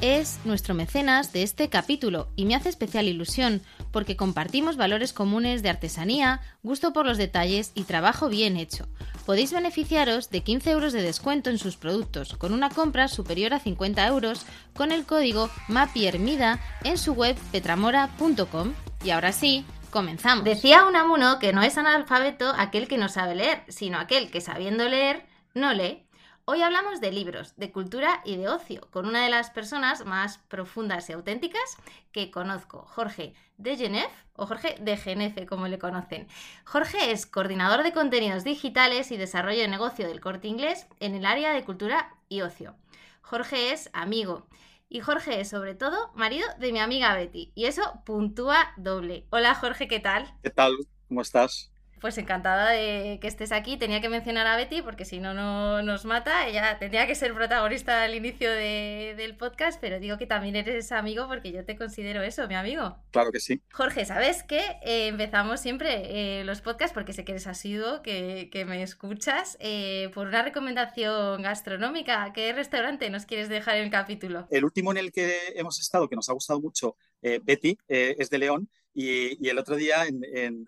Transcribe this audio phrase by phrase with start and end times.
[0.00, 5.62] es nuestro mecenas de este capítulo y me hace especial ilusión porque compartimos valores comunes
[5.62, 8.88] de artesanía, gusto por los detalles y trabajo bien hecho.
[9.26, 13.60] Podéis beneficiaros de 15 euros de descuento en sus productos con una compra superior a
[13.60, 18.72] 50 euros con el código MAPIERMIDA en su web petramora.com.
[19.04, 20.44] Y ahora sí, comenzamos.
[20.44, 24.88] Decía Unamuno que no es analfabeto aquel que no sabe leer, sino aquel que sabiendo
[24.88, 26.06] leer no lee.
[26.46, 30.38] Hoy hablamos de libros, de cultura y de ocio, con una de las personas más
[30.48, 31.76] profundas y auténticas
[32.12, 36.26] que conozco, Jorge de Genève, o Jorge de Genefe, como le conocen.
[36.64, 41.26] Jorge es coordinador de contenidos digitales y desarrollo de negocio del corte inglés en el
[41.26, 42.74] área de cultura y ocio.
[43.20, 44.48] Jorge es amigo.
[44.88, 47.52] Y Jorge es, sobre todo, marido de mi amiga Betty.
[47.54, 49.24] Y eso puntúa doble.
[49.30, 50.34] Hola Jorge, ¿qué tal?
[50.42, 50.72] ¿Qué tal?
[51.06, 51.70] ¿Cómo estás?
[52.00, 53.76] Pues encantada de que estés aquí.
[53.76, 56.48] Tenía que mencionar a Betty porque si no, no nos mata.
[56.48, 61.28] Ella tendría que ser protagonista al inicio del podcast, pero digo que también eres amigo
[61.28, 62.96] porque yo te considero eso, mi amigo.
[63.10, 63.60] Claro que sí.
[63.72, 64.78] Jorge, ¿sabes qué?
[64.82, 69.58] Eh, empezamos siempre eh, los podcasts porque sé que eres asiduo, que, que me escuchas,
[69.60, 72.32] eh, por una recomendación gastronómica.
[72.32, 74.46] ¿Qué restaurante nos quieres dejar en el capítulo?
[74.50, 78.38] El último en el que hemos estado, que nos ha gustado mucho, Betty, es de
[78.38, 80.06] León y, el otro día,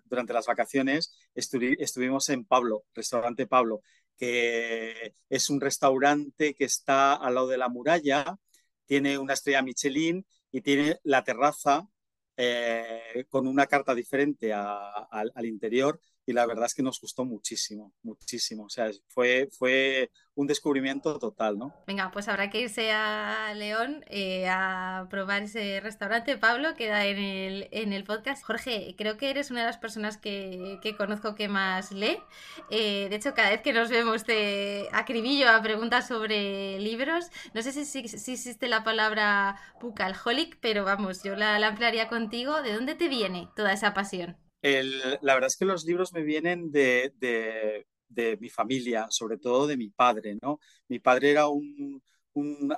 [0.05, 3.83] durante las vacaciones, estuvimos en Pablo, restaurante Pablo,
[4.17, 8.37] que es un restaurante que está al lado de la muralla,
[8.87, 11.89] tiene una estrella Michelin y tiene la terraza
[12.37, 17.93] eh, con una carta diferente al interior y la verdad es que nos gustó muchísimo,
[18.03, 18.65] muchísimo.
[18.65, 21.75] O sea, fue, fue un descubrimiento total, ¿no?
[21.87, 26.39] Venga, pues habrá que irse a León eh, a probar ese restaurante.
[26.39, 28.45] Pablo, queda en el, en el podcast.
[28.45, 32.19] Jorge, creo que eres una de las personas que, que conozco que más lee.
[32.71, 37.31] Eh, de hecho, cada vez que nos vemos te acribillo a preguntas sobre libros.
[37.53, 37.99] No sé si, si,
[38.33, 42.63] existe la palabra bucalholic, pero vamos, yo la, la ampliaría contigo.
[42.63, 44.37] ¿De dónde te viene toda esa pasión?
[44.63, 47.13] La verdad es que los libros me vienen de,
[48.41, 50.61] mi familia, sobre todo de mi padre, ¿no?
[50.89, 52.03] Mi padre era un,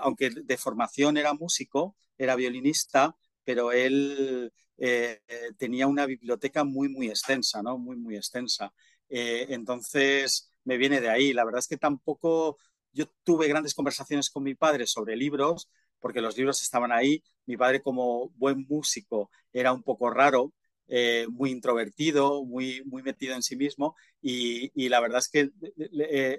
[0.00, 5.20] aunque de formación era músico, era violinista, pero él eh,
[5.58, 7.78] tenía una biblioteca muy, muy extensa, ¿no?
[7.78, 8.72] Muy, muy extensa.
[9.08, 11.32] Eh, entonces, me viene de ahí.
[11.32, 12.58] La verdad es que tampoco
[12.92, 15.68] yo tuve grandes conversaciones con mi padre sobre libros,
[16.00, 17.22] porque los libros estaban ahí.
[17.46, 20.52] Mi padre, como buen músico, era un poco raro,
[20.88, 25.50] eh, muy introvertido, muy, muy metido en sí mismo y, la verdad es que eh,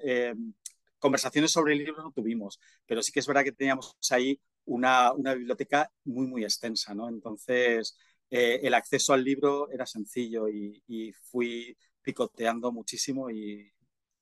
[0.04, 0.36] eh,
[1.00, 5.14] conversaciones sobre el libro no tuvimos, pero sí que es verdad que teníamos ahí una,
[5.14, 7.10] biblioteca muy, muy extensa, ¿no?
[7.10, 7.98] Entonces,
[8.30, 13.72] el acceso al libro era sencillo y, fui picoteando muchísimo y,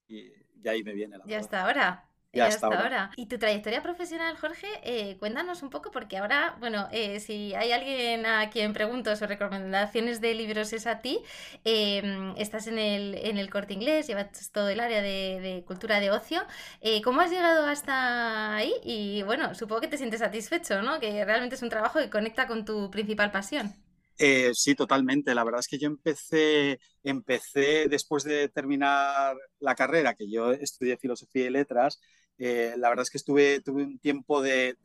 [0.07, 0.31] y,
[0.65, 3.11] ahí me viene la Ya hasta ahora y hasta, ahora.
[3.15, 7.71] Y tu trayectoria profesional, Jorge, eh, cuéntanos un poco, porque ahora, bueno, eh, si hay
[7.71, 11.19] alguien a quien pregunto sobre recomendaciones de libros es a ti,
[11.63, 16.09] em, estás en el, en el corte inglés, llevas todo el área de, cultura de
[16.09, 16.41] ocio.
[16.81, 18.73] Eh, ¿Cómo has llegado hasta ahí?
[18.83, 20.99] Y bueno, supongo que te sientes satisfecho, ¿no?
[20.99, 23.75] Que realmente es un trabajo que conecta con tu principal pasión.
[24.17, 25.35] sí, totalmente.
[25.35, 30.97] La verdad es que yo empecé, empecé después de terminar la carrera, que yo estudié
[30.97, 31.99] filosofía y letras,
[32.37, 34.77] eh, la verdad es que estuve, tuve un tiempo de,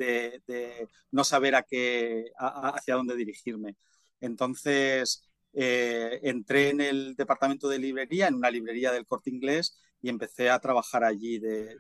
[1.10, 3.76] no saber a qué, hacia dónde dirigirme.
[4.20, 5.22] Entonces,
[5.52, 10.50] eh, entré en el departamento de librería, en una librería del corte inglés, y empecé
[10.50, 11.76] a trabajar allí de,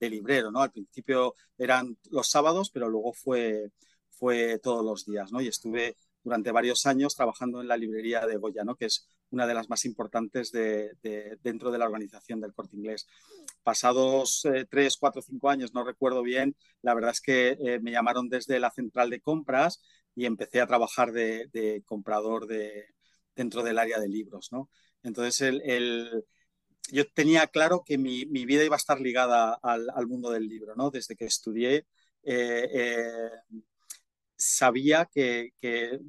[0.00, 0.50] librero.
[0.50, 0.62] ¿no?
[0.62, 3.70] Al principio eran los sábados, pero luego fue,
[4.10, 5.32] fue todos los días.
[5.32, 5.40] ¿no?
[5.40, 8.76] Y estuve durante varios años trabajando en la librería de Goya, ¿no?
[8.76, 10.92] que es una de las más importantes de,
[11.42, 13.06] dentro de la organización del corte inglés.
[13.62, 17.90] Pasados eh, tres, cuatro, cinco años, no recuerdo bien, la verdad es que eh, me
[17.90, 19.82] llamaron desde la central de compras
[20.14, 22.86] y empecé a trabajar de, comprador de,
[23.36, 24.70] dentro del área de libros, ¿no?
[25.02, 26.24] Entonces, el,
[26.90, 30.90] yo tenía claro que mi, vida iba a estar ligada al, mundo del libro, ¿no?
[30.90, 31.86] Desde que estudié,
[32.22, 33.30] eh, eh,
[34.36, 35.52] sabía que,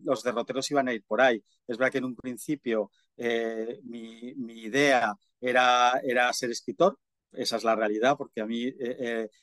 [0.04, 1.44] los derroteros iban a ir por ahí.
[1.68, 6.98] Es verdad que en un principio eh, mi, idea era, era ser escritor,
[7.31, 8.74] esa es la realidad, porque a mí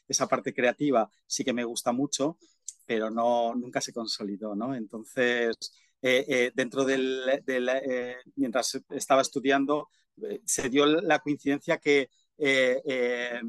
[0.09, 2.39] esa parte creativa sí que me gusta mucho,
[2.85, 4.55] pero no, nunca se consolidó.
[4.75, 5.57] Entonces,
[6.01, 7.23] dentro del,
[8.35, 9.89] mientras estaba estudiando,
[10.45, 13.41] se dio la coincidencia que eh, eh,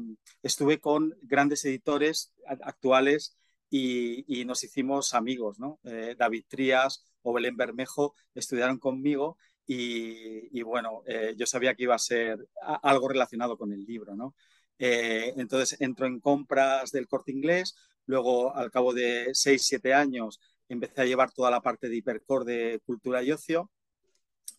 [0.42, 2.32] estuve con grandes editores
[2.62, 3.36] actuales
[3.70, 5.58] y, nos hicimos amigos.
[5.84, 9.36] Eh, David Trías o Belén Bermejo estudiaron conmigo
[9.70, 11.02] y, bueno,
[11.36, 12.38] yo sabía que iba a ser
[12.82, 14.34] algo relacionado con el libro, ¿no?
[14.78, 17.74] entonces entro en compras del corte inglés,
[18.06, 22.44] luego al cabo de 6, 7 años empecé a llevar toda la parte de hipercore
[22.44, 23.70] de cultura y ocio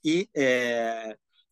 [0.04, 0.30] y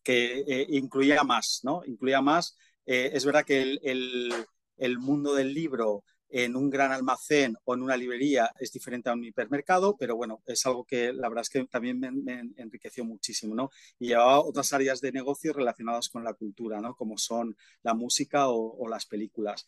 [0.08, 1.82] que eh, incluía más, ¿no?
[1.84, 2.56] Incluía más.
[2.86, 7.96] Eh, es verdad que el, mundo del libro en un gran almacén o en una
[7.96, 11.64] librería es diferente a un hipermercado, pero bueno, es algo que la verdad es que
[11.66, 13.70] también me, enriqueció muchísimo, ¿no?
[13.98, 16.94] Y llevaba otras áreas de negocio relacionadas con la cultura, ¿no?
[16.94, 19.66] Como son la música o, las películas.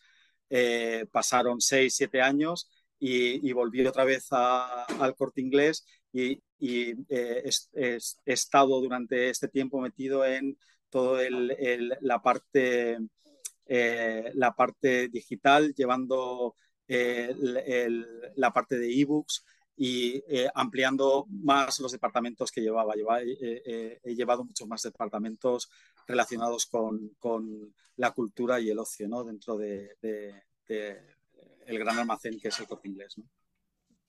[0.49, 2.69] Eh, pasaron seis, siete años
[2.99, 9.79] y, volví otra vez al corte inglés y, y eh, he estado durante este tiempo
[9.79, 10.57] metido en
[10.91, 11.23] toda
[12.01, 12.99] la, parte,
[13.73, 16.55] eh, la parte digital, llevando
[16.89, 17.33] eh,
[18.35, 19.45] la parte de ebooks
[19.77, 20.21] y
[20.53, 22.95] ampliando más los departamentos que llevaba.
[22.97, 25.69] he llevado muchos más departamentos
[26.05, 29.95] relacionados con, con, la cultura y el ocio dentro de,
[30.67, 33.15] el gran almacén que es el corte inglés.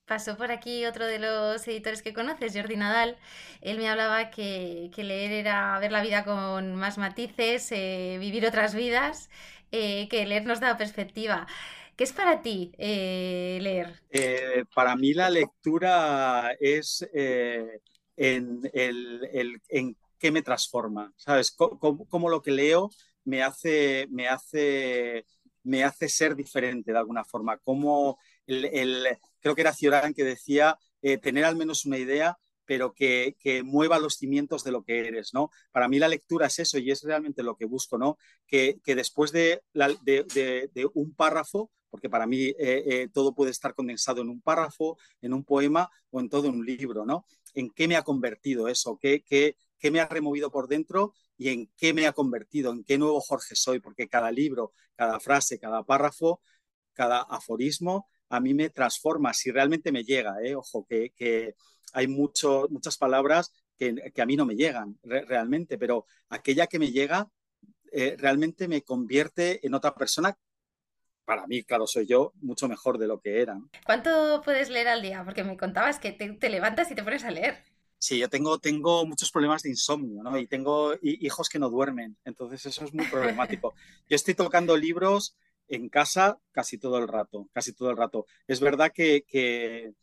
[0.05, 3.17] Pasó por aquí otro de los editores que conoces, Jordi Nadal.
[3.61, 8.75] Él me hablaba que, leer era ver la vida con más matices, eh, vivir otras
[8.75, 9.29] vidas,
[9.71, 11.47] eh, que leer nos da perspectiva.
[11.95, 14.01] ¿Qué es para ti eh, leer?
[14.75, 17.07] para mí la lectura es
[18.17, 18.61] en,
[20.19, 21.51] qué me transforma, ¿sabes?
[21.51, 22.89] Cómo, lo que leo
[23.23, 25.25] me hace, me, hace,
[25.63, 28.17] me hace ser diferente de alguna forma, cómo
[28.47, 29.07] el,
[29.39, 33.35] creo que era Cioran que decía eh, tener al menos una idea, pero que,
[33.65, 35.51] mueva los cimientos de lo que eres, ¿no?
[35.71, 38.17] Para mí la lectura es eso y es realmente lo que busco, ¿no?
[38.47, 39.61] Que, después de,
[40.93, 45.33] un párrafo, porque para mí eh, eh, todo puede estar condensado en un párrafo, en
[45.33, 47.25] un poema o en todo un libro, ¿no?
[47.53, 48.97] ¿En qué me ha convertido eso?
[48.99, 52.71] ¿Qué, qué, qué me ha removido por dentro y en qué me ha convertido?
[52.71, 53.79] ¿En qué nuevo Jorge soy?
[53.79, 56.41] Porque cada libro, cada frase, cada párrafo,
[56.93, 60.55] cada aforismo a mí me transforma, si realmente me llega, ¿eh?
[60.55, 61.55] ojo, que,
[61.93, 66.91] hay mucho, muchas palabras que, a mí no me llegan realmente, pero aquella que me
[66.91, 67.29] llega
[67.91, 70.35] eh, realmente me convierte en otra persona.
[71.25, 73.59] Para mí, claro, soy yo mucho mejor de lo que era.
[73.85, 75.23] ¿Cuánto puedes leer al día?
[75.23, 77.63] Porque me contabas que te, levantas y te pones a leer.
[77.99, 80.37] Sí, yo tengo, tengo muchos problemas de insomnio, ¿no?
[80.37, 83.73] Y tengo hijos que no duermen, entonces eso es muy problemático.
[84.09, 85.37] Yo estoy tocando libros
[85.67, 88.25] en casa casi todo el rato, casi todo el rato.
[88.47, 89.93] Es verdad que, que,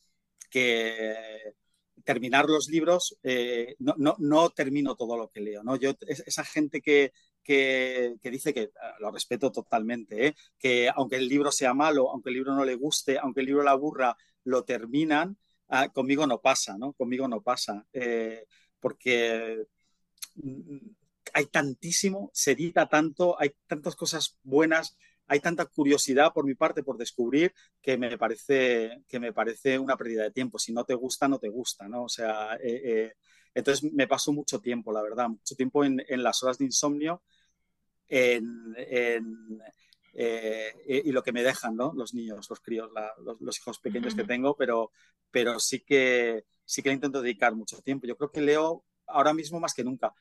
[2.05, 5.77] terminar los libros, eh, no, no, no, termino todo lo que leo, ¿no?
[5.77, 10.35] Yo, esa gente que, que, dice que ah, lo respeto totalmente, ¿eh?
[10.59, 13.63] que aunque el libro sea malo, aunque el libro no le guste, aunque el libro
[13.63, 15.37] la aburra, lo terminan,
[15.69, 16.93] ah, conmigo no pasa, ¿no?
[16.93, 18.47] Conmigo no pasa, eh,
[18.79, 19.67] porque
[20.37, 20.79] mm,
[21.35, 24.97] hay tantísimo, se edita tanto, hay tantas cosas buenas
[25.31, 29.97] hay tanta curiosidad por mi parte por descubrir que me parece, que me parece una
[29.97, 30.59] pérdida de tiempo.
[30.59, 32.03] Si no te gusta, no te gusta, ¿no?
[32.03, 33.13] O sea, eh, eh,
[33.55, 37.23] entonces me paso mucho tiempo, la verdad, mucho tiempo en, las horas de insomnio
[38.09, 38.41] eh,
[40.89, 41.93] y lo que me dejan, ¿no?
[41.95, 42.91] Los niños, los críos,
[43.39, 44.91] los, hijos pequeños que tengo, pero,
[45.31, 48.09] pero sí que sí que le intento dedicar mucho tiempo.
[48.09, 50.13] Yo creo que leo ahora mismo más que nunca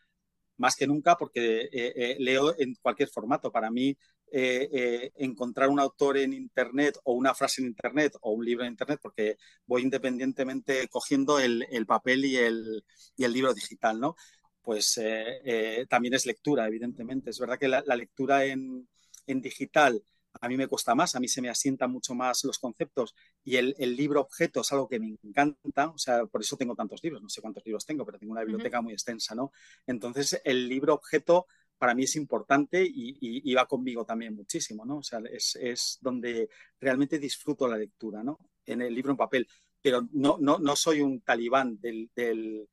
[0.57, 3.49] más que nunca porque leo en cualquier formato.
[3.49, 3.97] Para mí
[4.31, 8.63] eh, eh, encontrar un autor en Internet o una frase en Internet o un libro
[8.63, 12.83] en Internet, porque voy independientemente cogiendo el, papel y el,
[13.17, 14.15] y el, libro digital, ¿no?
[14.61, 17.31] Pues eh, también es lectura, evidentemente.
[17.31, 18.87] Es verdad que la, lectura en,
[19.25, 20.03] en, digital
[20.41, 23.55] a mí me cuesta más, a mí se me asientan mucho más los conceptos y
[23.55, 27.03] el, el, libro objeto es algo que me encanta, o sea, por eso tengo tantos
[27.03, 29.51] libros, no sé cuántos libros tengo, pero tengo una biblioteca muy extensa, ¿no?
[29.87, 31.47] Entonces, el libro objeto
[31.79, 34.97] para mí es importante y, va conmigo también muchísimo, ¿no?
[34.97, 38.37] O sea, es, donde realmente disfruto la lectura, ¿no?
[38.65, 39.47] En el libro en papel.
[39.81, 42.67] pero no, no, no soy un talibán del, del,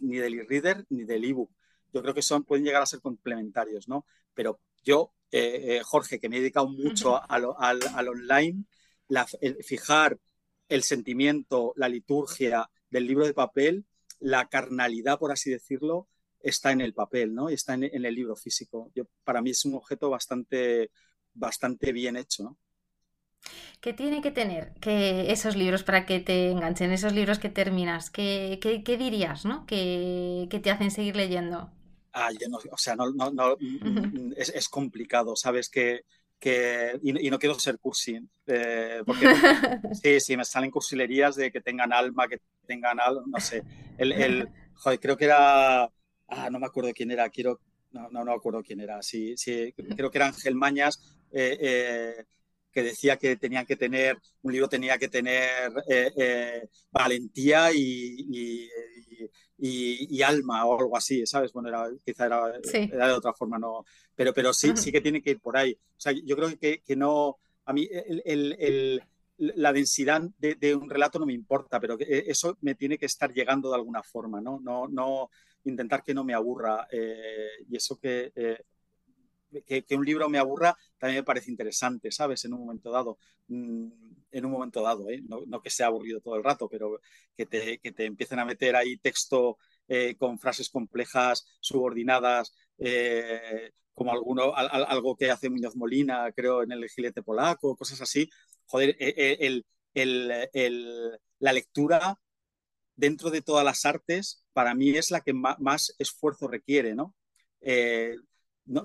[0.00, 1.50] ni del e-reader ni del ebook.
[1.92, 4.06] Yo creo que son, pueden llegar a ser complementarios, ¿no?
[4.34, 8.64] Pero yo, eh, eh, Jorge, que me he dedicado mucho al, al, online,
[9.08, 9.26] la,
[9.62, 10.18] fijar
[10.68, 13.84] el sentimiento, la liturgia del libro de papel,
[14.20, 16.08] la carnalidad, por así decirlo,
[16.44, 17.50] está en el papel, ¿no?
[17.50, 18.90] Y está en, en el libro físico.
[18.94, 20.90] Yo, para mí es un objeto bastante,
[21.34, 22.58] bastante bien hecho, ¿no?
[23.80, 28.10] ¿Qué tiene que tener que esos libros para que te enganchen, esos libros que terminas?
[28.10, 29.66] ¿Qué, qué, dirías, ¿no?
[29.66, 31.70] Que, te hacen seguir leyendo.
[32.12, 35.68] Ah, yo no, o sea, no, no, no mm, es, es, complicado, ¿sabes?
[35.68, 36.04] Que,
[36.38, 39.26] que y, no quiero ser cursi, eh, porque
[40.02, 43.64] sí, sí, me salen cursilerías de que tengan alma, que tengan algo, no sé.
[43.98, 45.90] El, el, joder, creo que era,
[46.28, 47.60] ah, no me acuerdo quién era, quiero,
[47.92, 51.00] no, no, no me acuerdo quién era, sí, sí, creo que era Ángel Mañas.
[51.30, 52.24] Eh, eh,
[52.74, 58.68] que decía que tenían que tener, un libro tenía que tener eh, eh, valentía y,
[59.56, 61.52] y, alma o algo así, ¿sabes?
[61.52, 65.22] Bueno, era, quizá era, era, de otra forma, no, pero, pero sí, sí que tiene
[65.22, 65.72] que ir por ahí.
[65.72, 69.02] O sea, yo creo que, que no, a mí el, el,
[69.38, 73.06] la densidad de, de, un relato no me importa, pero que eso me tiene que
[73.06, 74.58] estar llegando de alguna forma, ¿no?
[74.60, 75.30] No, no
[75.64, 76.86] intentar que no me aburra.
[76.90, 78.32] Eh, y eso que
[79.62, 82.44] que, un libro me aburra también me parece interesante, ¿sabes?
[82.44, 83.18] En un momento dado.
[83.48, 83.88] Mm,
[84.32, 85.22] en un momento dado, ¿eh?
[85.28, 87.00] no, que sea aburrido todo el rato, pero
[87.36, 93.70] que te, que te empiecen a meter ahí texto eh, con frases complejas, subordinadas, eh,
[93.92, 98.28] como alguno, algo que hace Muñoz Molina, creo, en el gilete polaco, cosas así.
[98.66, 99.64] Joder, el,
[101.38, 102.18] la lectura
[102.96, 107.14] dentro de todas las artes, para mí es la que más, esfuerzo requiere, ¿no?
[108.64, 108.84] no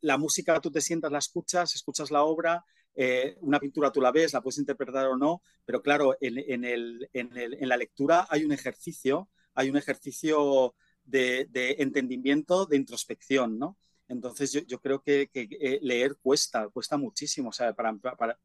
[0.00, 2.64] la música tú te sientas, la escuchas, escuchas la obra,
[2.94, 7.76] eh, una pintura tú la ves, la puedes interpretar o no, pero claro, en, la
[7.76, 13.76] lectura hay un ejercicio, hay un ejercicio de, entendimiento, de introspección, ¿no?
[14.08, 17.96] Entonces yo, creo que, eh, leer cuesta, cuesta muchísimo, o sea, para,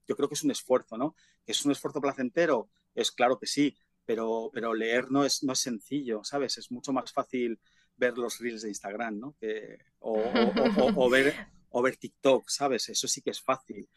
[0.07, 1.15] yo creo que es un esfuerzo, ¿no?
[1.43, 2.69] ¿Que es un esfuerzo placentero?
[2.93, 6.57] Es claro que sí, pero, pero leer no es, no es sencillo, ¿sabes?
[6.57, 7.59] Es mucho más fácil
[7.97, 9.35] ver los reels de Instagram, ¿no?
[9.39, 11.33] Que, o, ver,
[11.69, 12.89] o ver TikTok, ¿sabes?
[12.89, 13.87] Eso sí que es fácil.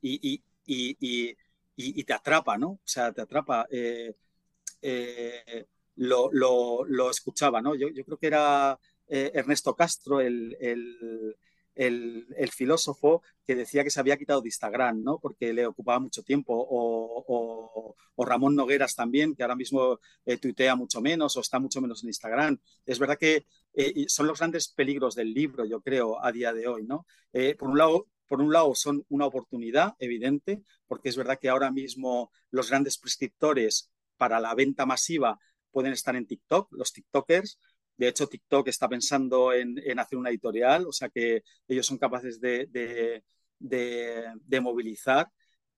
[0.00, 2.68] Y, y, te atrapa, ¿no?
[2.68, 3.66] O sea, te atrapa.
[3.70, 4.14] Eh,
[4.82, 7.74] eh, lo, lo, escuchaba, ¿no?
[7.74, 11.36] Yo, yo creo que era eh, Ernesto Castro, el, el,
[12.50, 15.18] filósofo que decía que se había quitado de Instagram, ¿no?
[15.18, 21.00] Porque le ocupaba mucho tiempo, o, Ramón Nogueras también, que ahora mismo eh, tuitea mucho
[21.00, 22.58] menos o está mucho menos en Instagram.
[22.84, 26.66] Es verdad que eh, son los grandes peligros del libro, yo creo, a día de
[26.66, 27.06] hoy, ¿no?
[27.32, 31.48] Eh, por un lado, por un lado son una oportunidad evidente, porque es verdad que
[31.48, 35.38] ahora mismo los grandes prescriptores para la venta masiva
[35.70, 37.60] pueden estar en TikTok, los TikTokers,
[37.96, 42.40] de hecho, TikTok está pensando en, hacer una editorial, o sea que ellos son capaces
[42.40, 43.22] de,
[44.60, 45.30] movilizar,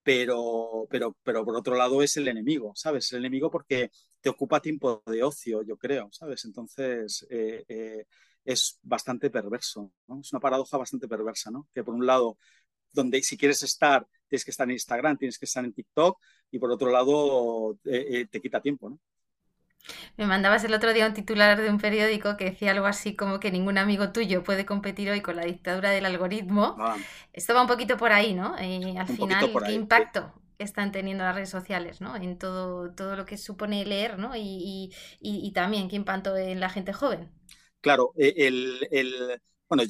[0.03, 3.13] pero, por otro lado es el enemigo, ¿sabes?
[3.13, 6.45] El enemigo porque te ocupa tiempo de ocio, yo creo, ¿sabes?
[6.45, 8.05] Entonces eh, eh,
[8.45, 10.21] es bastante perverso, ¿no?
[10.21, 11.69] Es una paradoja bastante perversa, ¿no?
[11.75, 12.39] Que por un lado,
[12.93, 16.19] donde si quieres estar, tienes que estar en Instagram, tienes que estar en TikTok,
[16.51, 19.01] y por otro lado, eh, te quita tiempo, ¿no?
[20.17, 23.41] Me mandabas el otro día un titular de un periódico que decía algo así como
[23.41, 26.77] que ningún amigo tuyo puede competir hoy con la dictadura del algoritmo.
[26.79, 26.97] Ah.
[27.33, 28.57] Esto va un poquito por ahí, ¿no?
[28.59, 32.17] Eh, al final, ¿qué impacto están teniendo las redes sociales, ¿no?
[32.17, 34.33] En todo, todo lo que supone leer, ¿no?
[34.35, 34.93] Y,
[35.55, 37.31] también qué impacto en la gente joven.
[37.81, 39.85] Claro, e, el, bueno,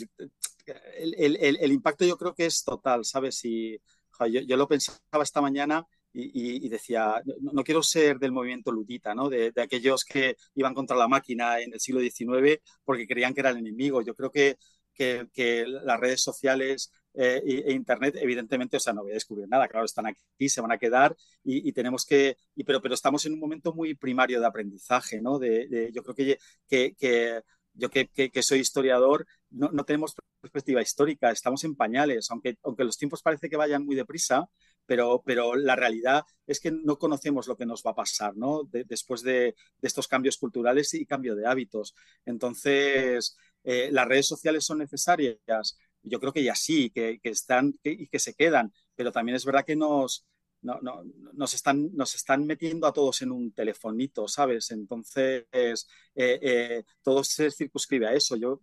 [0.98, 3.44] el, impacto yo creo que es total, ¿sabes?
[3.44, 3.80] Y,
[4.26, 9.28] yo lo pensaba esta mañana y, decía, no, quiero ser del movimiento ludita, ¿no?
[9.28, 13.50] De, aquellos que iban contra la máquina en el siglo XIX porque creían que era
[13.50, 14.02] el enemigo.
[14.02, 14.56] Yo creo que,
[14.94, 19.68] que, las redes sociales eh, e, Internet, evidentemente, o sea, no voy a descubrir nada,
[19.68, 23.34] claro, están aquí, se van a quedar y, tenemos que, y, pero, pero estamos en
[23.34, 25.38] un momento muy primario de aprendizaje, ¿no?
[25.38, 26.38] De, yo creo que,
[26.68, 27.42] que,
[27.74, 32.84] yo que, que, soy historiador, no, no, tenemos perspectiva histórica, estamos en pañales, aunque, aunque
[32.84, 34.48] los tiempos parece que vayan muy deprisa,
[34.88, 38.62] pero, pero la realidad es que no conocemos lo que nos va a pasar ¿no?
[38.72, 41.94] después de, estos cambios culturales y cambio de hábitos.
[42.24, 45.78] Entonces, eh, las redes sociales son necesarias.
[46.02, 49.66] Yo creo que ya sí, que, están y que se quedan, pero también es verdad
[49.66, 50.26] que nos,
[50.62, 54.70] nos, están, nos están metiendo a todos en un telefonito, ¿sabes?
[54.70, 55.74] Entonces, eh,
[56.14, 58.36] eh, todo se circunscribe a eso.
[58.36, 58.62] Yo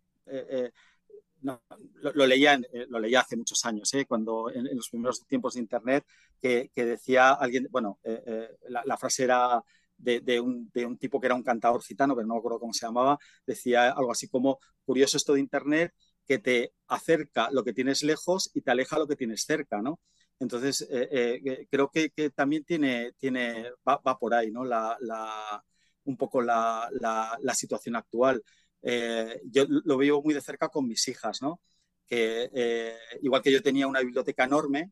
[1.46, 2.60] lo, leía,
[2.90, 6.06] lo leía hace muchos años, cuando en, los primeros tiempos de Internet,
[6.42, 8.00] que, decía alguien, bueno,
[8.70, 9.64] la, frase era
[9.98, 12.74] de, un, de, un, tipo que era un cantador gitano, pero no me acuerdo cómo
[12.74, 15.94] se llamaba, decía algo así como, curioso esto de Internet,
[16.26, 20.00] que te acerca lo que tienes lejos y te aleja lo que tienes cerca, ¿no?
[20.40, 24.66] Entonces, eh, eh, creo que, también tiene, tiene, va, por ahí, ¿no?
[24.66, 24.98] La,
[26.06, 26.90] un poco la,
[27.54, 28.44] situación actual.
[28.82, 31.62] Eh, yo lo veo muy de cerca con mis hijas, ¿no?
[32.08, 34.92] Que igual que yo tenía una biblioteca enorme,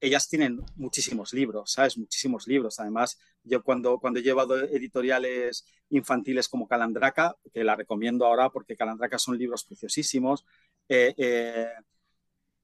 [0.00, 1.98] ellas tienen muchísimos libros, ¿sabes?
[1.98, 2.78] Muchísimos libros.
[2.78, 8.76] Además, yo cuando, cuando he llevado editoriales infantiles como Calandraca, que la recomiendo ahora porque
[8.76, 10.44] Calandraca son libros preciosísimos,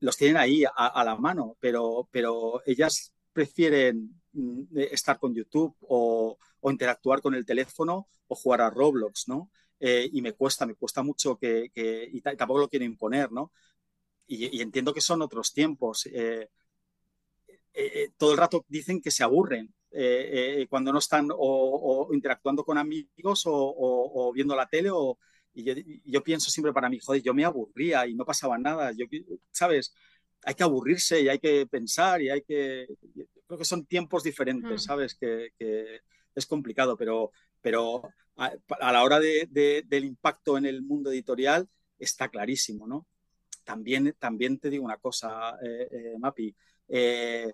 [0.02, 6.36] los tienen ahí a, la mano, pero, pero ellas prefieren mm, estar con YouTube o,
[6.64, 9.50] interactuar con el teléfono o jugar a Roblox, ¿no?
[9.84, 13.52] Eh, y me cuesta, me cuesta mucho que, y tampoco lo quiero imponer, ¿no?
[14.28, 16.06] Y, entiendo que son otros tiempos.
[16.06, 16.48] Eh,
[17.74, 19.74] eh, todo el rato dicen que se aburren
[20.68, 25.18] cuando no están o, interactuando con amigos o, viendo la tele o,
[25.52, 25.64] y
[26.04, 28.92] yo, pienso siempre para mí, joder, yo me aburría y no pasaba nada.
[28.92, 29.06] Yo,
[29.50, 29.92] ¿sabes?
[30.44, 32.86] Hay que aburrirse y hay que pensar y hay que...
[33.48, 34.78] Creo que son tiempos diferentes, mm.
[34.78, 35.16] ¿sabes?
[35.16, 35.50] Que,
[36.36, 38.02] es complicado, pero, pero
[38.36, 43.06] a, la hora de, del impacto en el mundo editorial está clarísimo, ¿no?
[43.64, 46.54] También, también te digo una cosa, eh, eh, Mapi.
[46.88, 47.52] Eh,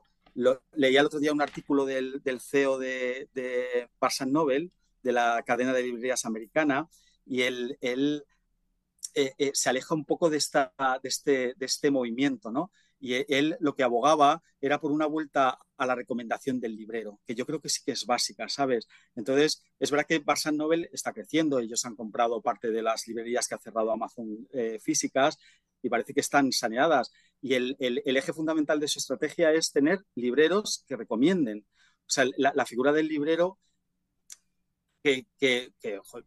[0.72, 4.70] leía el otro día un artículo del, del CEO de, de Barnes Noble,
[5.02, 6.88] de la cadena de librerías americana,
[7.26, 8.24] y él, él
[9.14, 12.70] eh, eh, se aleja un poco de, esta, de, este, de este movimiento, ¿no?
[13.00, 17.34] Y él lo que abogaba era por una vuelta a la recomendación del librero, que
[17.34, 18.88] yo creo que sí que es básica, ¿sabes?
[19.14, 23.46] Entonces, es verdad que Barnes Noble está creciendo, ellos han comprado parte de las librerías
[23.46, 25.38] que ha cerrado Amazon eh, físicas
[25.80, 27.12] y parece que están saneadas.
[27.40, 31.64] Y el, el, eje fundamental de su estrategia es tener libreros que recomienden.
[32.06, 33.58] O sea, la figura del librero
[35.02, 35.72] que,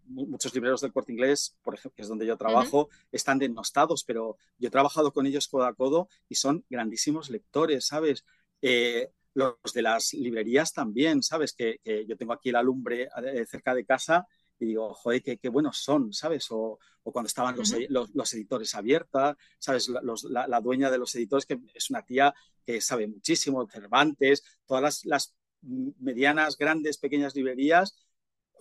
[0.06, 4.38] muchos libreros del corte inglés, por ejemplo, que es donde yo trabajo, están denostados, pero
[4.58, 8.26] yo he trabajado con ellos codo a codo y son grandísimos lectores, ¿sabes?
[8.62, 11.54] Eh, los de las librerías también, ¿sabes?
[11.54, 14.28] Que, yo tengo aquí la lumbre eh, cerca de casa
[14.60, 16.48] y digo, joder, qué, buenos son, ¿sabes?
[16.52, 17.74] O, cuando estaban los,
[18.14, 19.90] los, editores abiertas, ¿sabes?
[19.90, 25.06] La, dueña de los editores, que es una tía que sabe muchísimo, Cervantes, todas las,
[25.06, 27.96] las medianas, grandes, pequeñas librerías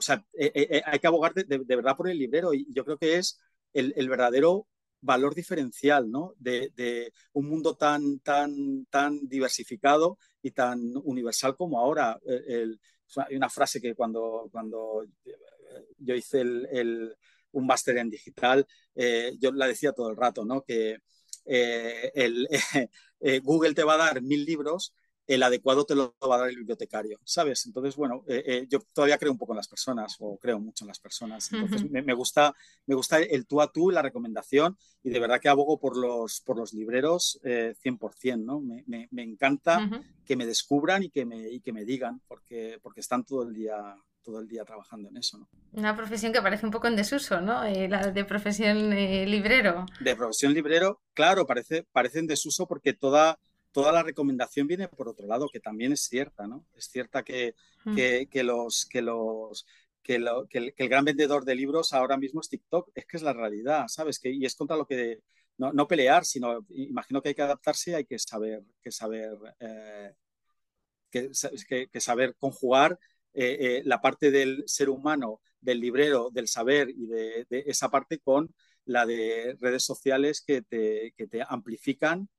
[0.01, 2.87] o sea, eh, eh, eh, hay que abogar de, verdad por el librero y yo
[2.87, 3.39] creo que es
[3.75, 4.67] el, verdadero
[5.03, 6.33] valor diferencial ¿no?
[6.39, 12.19] de, un mundo tan, tan, tan diversificado y tan universal como ahora.
[13.29, 15.05] hay una frase que cuando, cuando
[15.99, 16.41] yo hice
[17.53, 18.67] un máster en digital,
[19.39, 20.63] yo la decía todo el rato, ¿no?
[20.63, 20.97] que
[23.43, 24.95] Google te va a dar mil libros,
[25.35, 27.65] el adecuado te lo va a dar el bibliotecario, ¿sabes?
[27.67, 30.85] Entonces, bueno, eh, eh, yo todavía creo un poco en las personas o creo mucho
[30.85, 31.53] en las personas.
[31.53, 32.53] Entonces, me, gusta,
[32.87, 36.41] me gusta el tú a tú, la recomendación y de verdad que abogo por los,
[36.41, 38.61] por los libreros eh, 100%, ¿no?
[38.61, 39.89] Me, me, encanta
[40.25, 43.55] que me descubran y que me, y que me digan porque, porque están todo el
[43.55, 45.39] día todo el día trabajando en eso.
[45.39, 45.49] ¿no?
[45.73, 47.65] Una profesión que parece un poco en desuso, ¿no?
[47.65, 49.87] Eh, la de profesión librero.
[50.01, 53.39] De profesión librero, claro, parece, parece en desuso porque toda,
[53.73, 56.67] toda la recomendación viene por otro lado, que también es cierta, ¿no?
[56.75, 57.55] Es cierta que,
[57.85, 57.95] mm.
[57.95, 59.67] que, los, que, los,
[60.03, 63.23] que, lo, que, el, gran vendedor de libros ahora mismo es TikTok, es que es
[63.23, 64.19] la realidad, ¿sabes?
[64.19, 65.21] Que, y es contra lo que,
[65.61, 70.15] no, no pelear, sino imagino que hay que adaptarse, hay que saber, que saber, eh,
[71.11, 71.31] que,
[71.93, 72.99] que, saber conjugar
[73.35, 77.91] eh, eh, la parte del ser humano, del librero, del saber y de, de esa
[77.91, 78.55] parte con
[78.87, 82.31] la de redes sociales que te, que te amplifican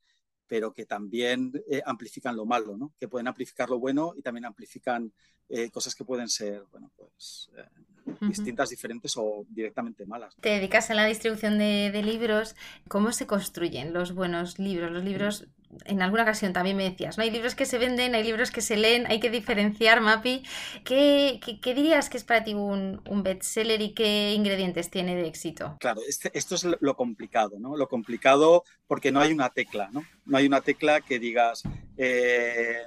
[0.51, 2.91] pero que también eh, amplifican lo malo, ¿no?
[2.99, 5.13] que pueden amplificar lo bueno y también amplifican
[5.47, 10.35] eh, cosas que pueden ser bueno, pues, eh, distintas, diferentes o directamente malas.
[10.41, 12.57] Te dedicas a la distribución de, de, libros.
[12.89, 14.91] ¿Cómo se construyen los buenos libros?
[14.91, 15.47] Los libros
[15.86, 17.23] en alguna ocasión también me decías, ¿no?
[17.23, 20.43] Hay libros que se venden, hay libros que se leen, hay que diferenciar, Mapi.
[20.84, 25.27] ¿Qué, qué, dirías que es para ti un, un bestseller y qué ingredientes tiene de
[25.27, 25.77] éxito?
[25.79, 27.77] Claro, este, esto es lo complicado, ¿no?
[27.77, 30.05] Lo complicado porque no hay una tecla, ¿no?
[30.25, 31.63] No hay una tecla que digas,
[31.97, 32.84] eh,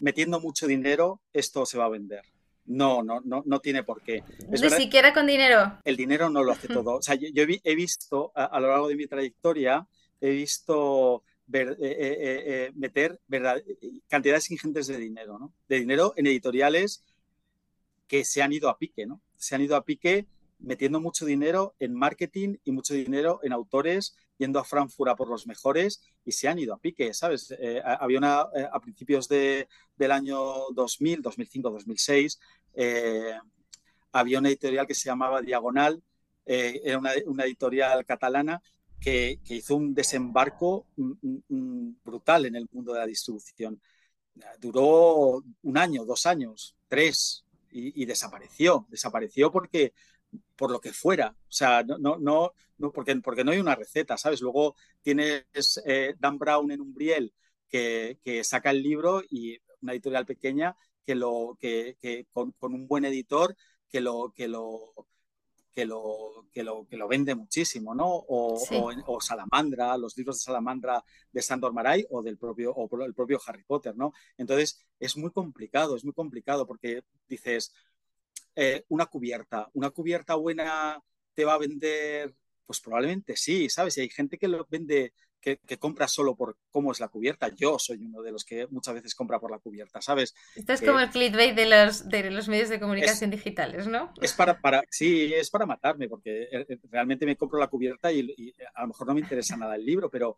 [0.00, 2.22] metiendo mucho dinero, esto se va a vender.
[2.66, 4.22] No, no, no, no tiene por qué.
[4.48, 5.78] Ni siquiera con dinero.
[5.84, 6.96] El dinero no lo hace todo.
[6.96, 9.86] O sea, yo, he visto a, lo largo de mi trayectoria,
[10.20, 13.20] he visto eh, eh, eh, meter
[14.08, 15.52] cantidades ingentes de dinero.
[15.68, 17.04] De dinero en editoriales
[18.06, 19.20] que se han ido a pique, ¿no?
[19.36, 20.26] Se han ido a pique
[20.58, 25.46] metiendo mucho dinero en marketing y mucho dinero en autores, yendo a Frankfurt por los
[25.46, 27.54] mejores y se han ido a pique, ¿sabes?
[27.58, 30.38] Eh, había eh, a principios de, del año
[30.74, 32.40] 2000, 2005, 2006,
[34.12, 36.02] había una editorial que se llamaba Diagonal,
[36.50, 38.62] eh, era una, editorial catalana
[39.00, 40.86] que, hizo un desembarco
[42.04, 43.80] brutal en el mundo de la distribución.
[44.60, 48.86] Duró un año, dos años, tres, y, desapareció.
[48.88, 49.92] Desapareció porque,
[50.56, 51.28] por lo que fuera.
[51.30, 52.18] O sea, no, no,
[52.78, 54.40] no, porque, porque no hay una receta, ¿sabes?
[54.40, 55.44] Luego tienes
[55.84, 57.32] eh, Dan Brown en Umbriel
[57.68, 61.96] que, que saca el libro y una editorial pequeña que, lo, que,
[62.32, 63.56] con, un buen editor
[63.88, 64.92] que lo, que lo,
[65.78, 68.08] que lo, que lo, que lo vende muchísimo, ¿no?
[68.08, 68.60] O,
[69.06, 73.38] o, Salamandra, los libros de Salamandra de Sandor Maray o del propio, o el propio
[73.46, 74.12] Harry Potter, ¿no?
[74.36, 77.72] Entonces es muy complicado, es muy complicado porque dices,
[78.56, 81.00] eh, una cubierta, una cubierta buena
[81.32, 82.34] te va a vender,
[82.68, 83.96] pues probablemente sí, ¿sabes?
[83.96, 87.48] Y hay gente que lo vende que, compra solo por cómo es la cubierta.
[87.56, 90.34] Yo soy uno de los que muchas veces compra por la cubierta, ¿sabes?
[90.54, 94.12] Esto es como el clickbait de los, de los medios de comunicación digitales, ¿no?
[94.20, 98.12] Es para, para, sí, es para matarme, porque eh, eh, realmente me compro la cubierta
[98.12, 100.36] y, a lo mejor no me interesa nada el libro, pero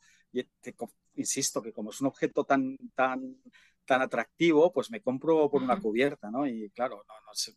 [1.16, 3.38] insisto que como es un objeto tan, tan,
[3.84, 6.46] tan atractivo, pues me compro por una cubierta, ¿no?
[6.46, 7.54] Y claro, no, no sé,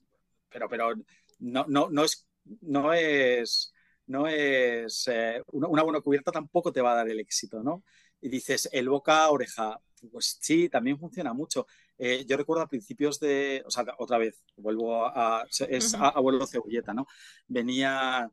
[0.49, 0.95] pero, pero
[1.37, 2.27] no, no, no es,
[2.61, 3.72] no es
[4.07, 7.83] no es eh, una, buena cubierta tampoco te va a dar el éxito, ¿no?
[8.21, 9.79] Y dices, el boca oreja,
[10.11, 11.67] pues sí, también funciona mucho.
[11.97, 16.93] Eh, yo recuerdo a principios de, o sea, otra vez, vuelvo a, es abuelo cebolleta,
[16.93, 17.07] ¿no?
[17.47, 18.29] Venía,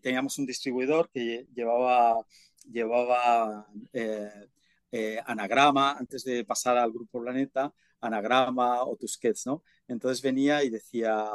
[0.00, 2.24] teníamos un distribuidor que llevaba,
[2.70, 9.62] llevaba eh, anagrama, antes de pasar al Grupo Planeta, anagrama o Tusquets, ¿no?
[9.88, 11.26] Entonces venía y decía,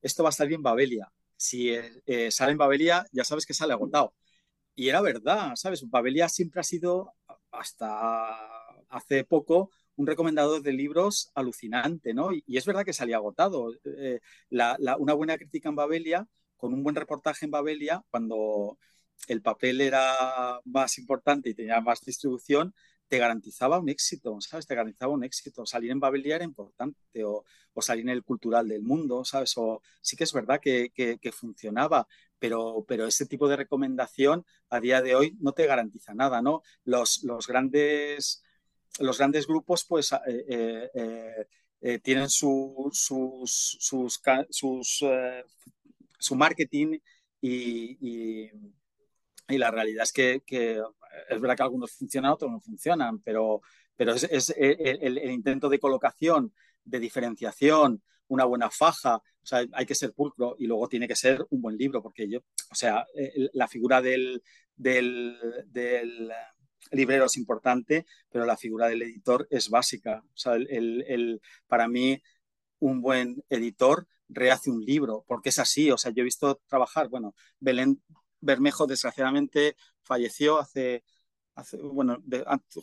[0.00, 1.10] esto va a salir en Babelia
[1.42, 4.14] si eh, sale en Babelia, ya sabes que sale agotado.
[4.74, 5.88] Y era verdad, ¿sabes?
[5.90, 7.14] Babelia siempre ha sido,
[7.50, 8.38] hasta
[8.88, 12.32] hace poco, un recomendador de libros alucinante, ¿no?
[12.32, 13.74] Y, es verdad que salía agotado.
[13.84, 18.78] Eh, una buena crítica en Babelia, con un buen reportaje en Babelia, cuando
[19.28, 22.74] el papel era más importante y tenía más distribución,
[23.12, 24.66] te garantizaba un éxito, ¿sabes?
[24.66, 25.66] Te garantizaba un éxito.
[25.66, 27.44] Salir en Babelia era importante, o,
[27.82, 29.52] salir en el cultural del mundo, ¿sabes?
[29.58, 35.02] O sí que es verdad que, funcionaba, pero, pero ese tipo de recomendación a día
[35.02, 36.62] de hoy no te garantiza nada, ¿no?
[36.84, 38.42] Los, los grandes,
[38.98, 41.46] los grandes grupos, pues, eh, eh,
[41.82, 44.22] eh, tienen su, sus, sus,
[46.18, 46.98] su marketing
[47.42, 48.46] y,
[49.48, 50.80] y, la realidad es que, que
[51.28, 53.60] es verdad que algunos funcionan, otros no funcionan, pero,
[53.96, 56.52] pero es, el, intento de colocación,
[56.84, 61.16] de diferenciación, una buena faja, o sea, hay que ser pulcro y luego tiene que
[61.16, 63.04] ser un buen libro, porque yo, o sea,
[63.52, 64.42] la figura del,
[64.76, 65.38] del,
[66.90, 70.22] librero es importante, pero la figura del editor es básica.
[70.24, 72.20] O sea, el, para mí,
[72.80, 75.90] un buen editor rehace un libro, porque es así.
[75.90, 78.02] O sea, yo he visto trabajar, bueno, Belén
[78.40, 81.04] Bermejo, desgraciadamente, falleció hace,
[81.82, 82.22] bueno,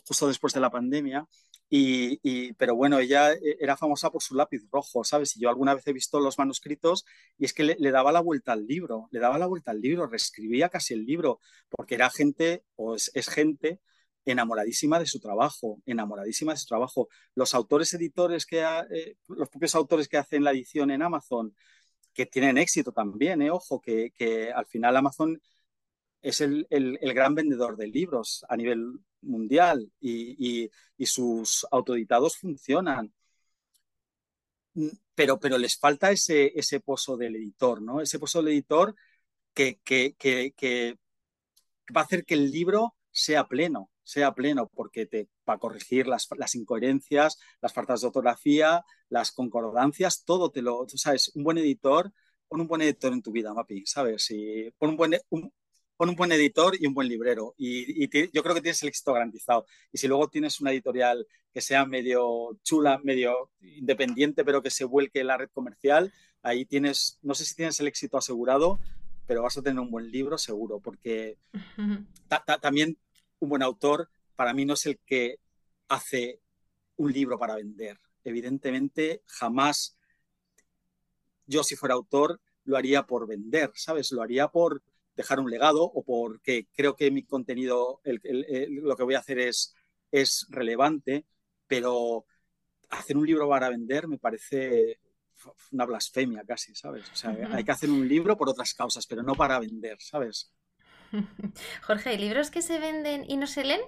[0.06, 1.26] justo después de la pandemia.
[1.72, 5.36] Y, pero bueno, ella e, era famosa por su lápiz rojo, ¿sabes?
[5.36, 7.04] Y yo alguna vez he visto los manuscritos
[7.38, 10.08] y es que le, daba la vuelta al libro, le daba la vuelta al libro,
[10.08, 13.80] reescribía casi el libro, porque era gente, o es, gente
[14.24, 17.08] enamoradísima de su trabajo, enamoradísima de su trabajo.
[17.36, 21.54] Los autores editores que, eh, los propios autores que hacen la edición en Amazon,
[22.12, 23.50] que tienen éxito también, ¿eh?
[23.50, 25.40] ojo, que al final Amazon
[26.22, 26.66] es el,
[27.14, 33.12] gran vendedor de libros a nivel mundial y, sus autoeditados funcionan.
[34.74, 38.00] Mm, pero, pero les falta ese, ese pozo del editor, ¿no?
[38.00, 38.94] Ese pozo del editor
[39.54, 40.98] que, que,
[41.94, 46.06] va a hacer que el libro sea pleno, sea pleno, porque te va a corregir
[46.06, 51.58] las, las, incoherencias, las faltas de ortografía, las concordancias, todo te lo, sabes, un buen
[51.58, 52.12] editor,
[52.48, 54.30] pon un buen editor en tu vida, Mapi, ¿sabes?
[54.30, 55.20] Y pon un buen,
[56.00, 57.54] con un buen editor y un buen librero.
[57.58, 59.66] Y, yo creo que tienes el éxito garantizado.
[59.92, 64.86] Y si luego tienes una editorial que sea medio chula, medio independiente, pero que se
[64.86, 66.10] vuelque en la red comercial,
[66.42, 68.80] ahí tienes, no sé si tienes el éxito asegurado,
[69.26, 71.36] pero vas a tener un buen libro seguro, porque
[72.62, 72.96] también
[73.38, 75.36] un buen autor para mí no es el que
[75.88, 76.40] hace
[76.96, 78.00] un libro para vender.
[78.24, 79.98] Evidentemente, jamás
[81.44, 84.12] yo si fuera autor lo haría por vender, ¿sabes?
[84.12, 84.82] Lo haría por,
[85.20, 89.74] dejar un legado o porque creo que mi contenido, lo que voy a hacer es,
[90.10, 91.26] es relevante,
[91.66, 92.26] pero
[92.90, 94.98] hacer un libro para vender me parece
[95.72, 97.08] una blasfemia casi, ¿sabes?
[97.10, 100.52] O sea, hay que hacer un libro por otras causas, pero no para vender, ¿sabes?
[101.82, 103.80] Jorge, ¿hay libros que se venden y no se leen?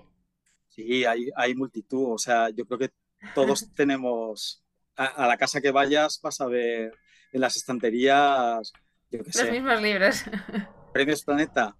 [0.68, 2.14] Sí, hay, hay multitud.
[2.14, 2.90] O sea, yo creo que
[3.34, 4.64] todos tenemos,
[4.96, 6.92] a, la casa que vayas vas a ver
[7.32, 8.72] en las estanterías,
[9.10, 9.44] yo sé.
[9.44, 10.24] Los mismos libros.
[10.92, 11.76] Premios Planeta.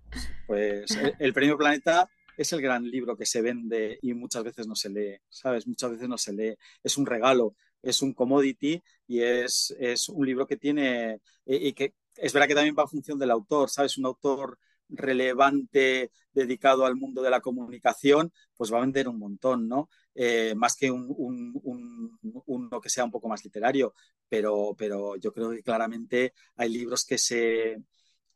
[0.46, 4.74] Pues el, Premio Planeta es el gran libro que se vende y muchas veces no
[4.74, 5.66] se lee, ¿sabes?
[5.66, 6.56] Muchas veces no se lee.
[6.82, 11.94] Es un regalo, es un commodity y es, es un libro que tiene, y que
[12.16, 13.98] es verdad que también va a función del autor, ¿sabes?
[13.98, 19.68] Un autor relevante dedicado al mundo de la comunicación, pues va a vender un montón,
[19.68, 19.88] ¿no?
[20.14, 21.06] Eh, más que un,
[22.46, 23.94] uno que sea un poco más literario,
[24.28, 27.82] pero, pero yo creo que claramente hay libros que se,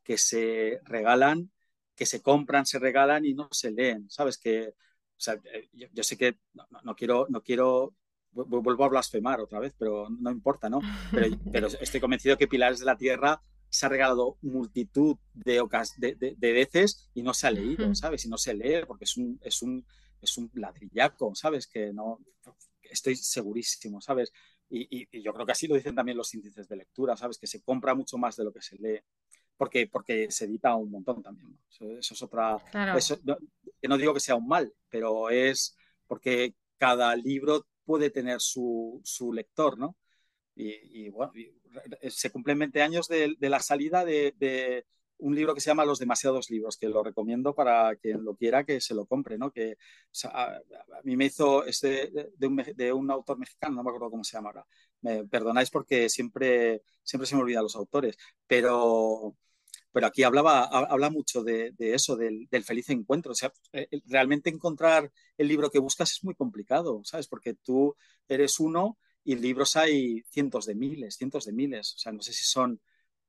[0.06, 1.50] que se regalan,
[1.96, 4.38] que se compran, se regalan y no se leen, ¿sabes?
[4.38, 4.72] Que,
[5.26, 6.38] eh, yo, sé que
[6.84, 7.92] no, quiero, no quiero
[8.30, 10.80] vuelvo a blasfemar otra vez, pero no importa, ¿no?
[11.10, 15.60] Pero, pero, estoy convencido que Pilares de la Tierra se ha regalado multitud de,
[16.38, 18.24] de, veces y no se ha leído, ¿sabes?
[18.26, 19.84] Y no se lee porque es un, es un,
[20.20, 21.66] es un ladrillaco, ¿sabes?
[21.66, 22.20] Que no,
[22.82, 24.32] estoy segurísimo, ¿sabes?
[24.70, 27.38] Y, y, yo creo que así lo dicen también los índices de lectura, ¿sabes?
[27.38, 29.00] Que se compra mucho más de lo que se lee.
[29.56, 31.58] Porque, porque se edita un montón también.
[31.70, 32.58] Eso, es otra.
[32.96, 33.36] Eso, no,
[33.82, 39.32] no digo que sea un mal, pero es porque cada libro puede tener su, su
[39.32, 39.96] lector, ¿no?
[40.58, 41.32] Y, bueno,
[42.08, 44.84] se cumplen 20 años de, la salida de,
[45.18, 48.64] un libro que se llama Los demasiados libros, que lo recomiendo para quien lo quiera
[48.64, 49.50] que se lo compre, ¿no?
[49.50, 49.76] Que
[50.24, 50.60] a,
[51.04, 54.66] mí me hizo este de, un, autor mexicano, no me acuerdo cómo se llama ahora.
[55.02, 58.16] Me perdonáis porque siempre, siempre se me olvidan los autores,
[58.46, 59.36] pero,
[59.96, 63.32] pero aquí hablaba, habla mucho de, eso, del, del, feliz encuentro.
[63.32, 67.26] O sea, eh, realmente encontrar el libro que buscas es muy complicado, ¿sabes?
[67.28, 67.96] Porque tú
[68.28, 71.94] eres uno y libros hay cientos de miles, cientos de miles.
[71.94, 72.78] O sea, no sé si son,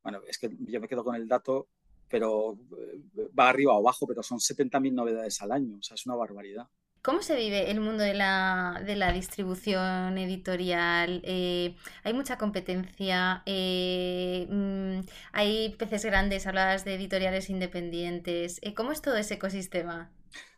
[0.03, 1.69] bueno, es que yo me quedo con el dato,
[2.09, 5.77] pero eh, va arriba o abajo, pero son 70.000 novedades al año.
[5.77, 6.67] O sea, es una barbaridad.
[7.07, 11.21] ¿Cómo se vive el mundo de la, de la distribución editorial?
[11.23, 13.43] Eh, ¿Hay mucha competencia?
[13.45, 16.45] Eh, mm, ¿Hay peces grandes?
[16.47, 18.59] Hablas de editoriales independientes.
[18.75, 20.11] ¿Cómo es todo ese ecosistema?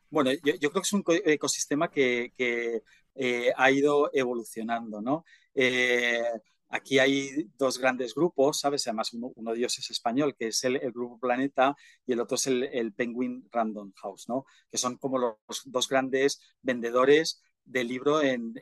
[0.09, 2.81] Bueno, yo, creo que es un ecosistema que, que
[3.13, 5.25] eh, ha ido evolucionando, ¿no?
[6.69, 8.85] Aquí hay dos grandes grupos, ¿sabes?
[8.87, 12.45] Además, uno, de ellos es español, que es el, Grupo Planeta, y el otro es
[12.47, 14.45] el, Penguin Random House, ¿no?
[14.69, 18.53] Que son como los dos grandes vendedores de libro en,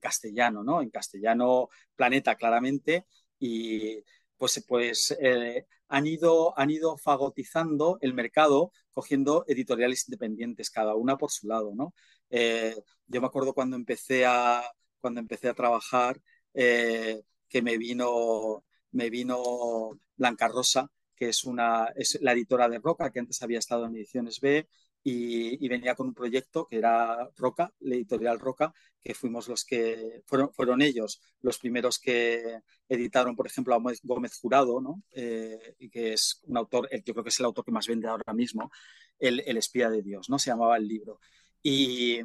[0.00, 0.82] castellano, ¿no?
[0.82, 3.06] En castellano Planeta, claramente,
[3.40, 4.02] y
[4.36, 11.16] pues, pues eh, han, ido, han ido fagotizando el mercado, cogiendo editoriales independientes, cada una
[11.16, 11.92] por su lado, ¿no?
[12.30, 14.62] Eh, yo me acuerdo cuando empecé a,
[15.00, 16.20] cuando empecé a trabajar
[16.54, 22.78] eh, que me vino, me vino Blanca Rosa, que es, una, es la editora de
[22.78, 24.68] Roca, que antes había estado en Ediciones B,
[25.02, 30.22] y, venía con un proyecto que era Roca, la editorial Roca, que fuimos los que,
[30.26, 35.02] fueron, fueron ellos los primeros que editaron, por ejemplo, a Gómez Jurado, ¿no?
[35.12, 38.34] Eh, que es un autor, yo creo que es el autor que más vende ahora
[38.34, 38.70] mismo,
[39.18, 40.38] el, el espía de Dios, ¿no?
[40.38, 41.18] Se llamaba el libro.
[41.62, 42.20] Y,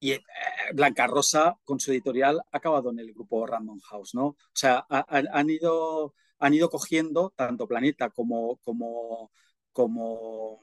[0.00, 0.22] y eh,
[0.74, 4.26] Blanca Rosa, con su editorial, ha acabado en el grupo Random House, ¿no?
[4.26, 9.32] O sea, han, ido, han ido cogiendo tanto Planeta como, como,
[9.72, 10.60] como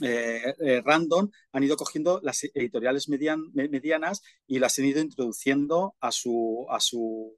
[0.00, 6.12] eh, eh, Random, han ido cogiendo las editoriales medianas y las han ido introduciendo a
[6.12, 7.34] su, a su,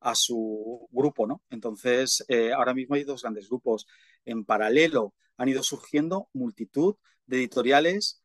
[0.00, 1.42] a su grupo, ¿no?
[1.50, 3.86] Entonces, ahora mismo hay dos grandes grupos.
[4.24, 8.22] En paralelo han ido surgiendo multitud de editoriales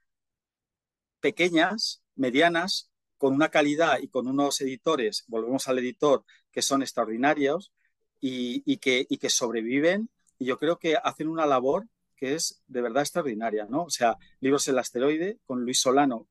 [1.22, 7.72] pequeñas, medianas, con una calidad y con unos editores, volvemos al editor, que son extraordinarios
[8.20, 10.10] y, que, sobreviven.
[10.40, 13.84] Y yo creo que hacen una labor que es de verdad extraordinaria, ¿no?
[13.84, 16.28] O sea, Libros el Asteroide, con Luis Solano,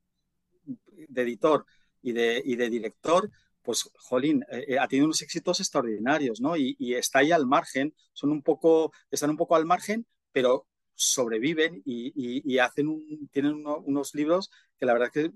[0.65, 1.65] de editor
[2.03, 3.31] y de, de director,
[3.63, 6.57] pues, jolín, eh, eh, ha tenido unos éxitos extraordinarios, ¿no?
[6.57, 10.67] Y, y, está ahí al margen, son un poco, están un poco al margen, pero
[11.01, 15.33] sobreviven y, hacen un, tienen unos libros que la verdad que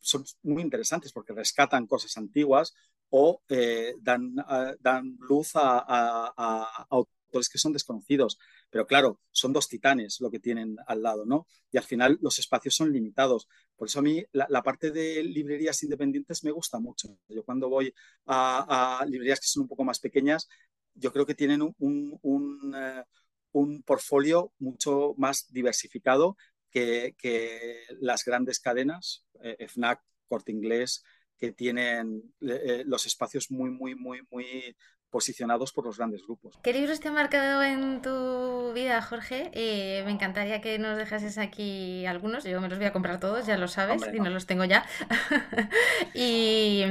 [0.00, 2.74] son muy interesantes porque rescatan cosas antiguas
[3.10, 4.34] o eh, dan,
[4.80, 8.38] dan, luz a, autores que son desconocidos.
[8.70, 11.46] Pero claro, son dos titanes lo que tienen al lado, ¿no?
[11.70, 13.46] Y al final los espacios son limitados.
[13.76, 17.16] Por eso a mí la, parte de librerías independientes me gusta mucho.
[17.28, 17.94] Yo cuando voy
[18.26, 20.48] a, librerías que son un poco más pequeñas,
[20.94, 22.74] yo creo que tienen un, eh, un
[23.84, 26.36] portfolio mucho más diversificado
[26.70, 27.14] que,
[28.00, 31.04] las grandes cadenas, eh, FNAC, Corte Inglés,
[31.38, 34.76] que tienen los espacios muy, muy, muy, muy
[35.14, 36.58] posicionados por los grandes grupos.
[36.64, 39.48] ¿Qué libros te han marcado en tu vida, Jorge?
[39.52, 42.42] Eh, me encantaría que nos dejases aquí algunos.
[42.42, 44.84] Yo me los voy a comprar todos, ya lo sabes, y no los tengo ya.
[46.14, 46.84] y,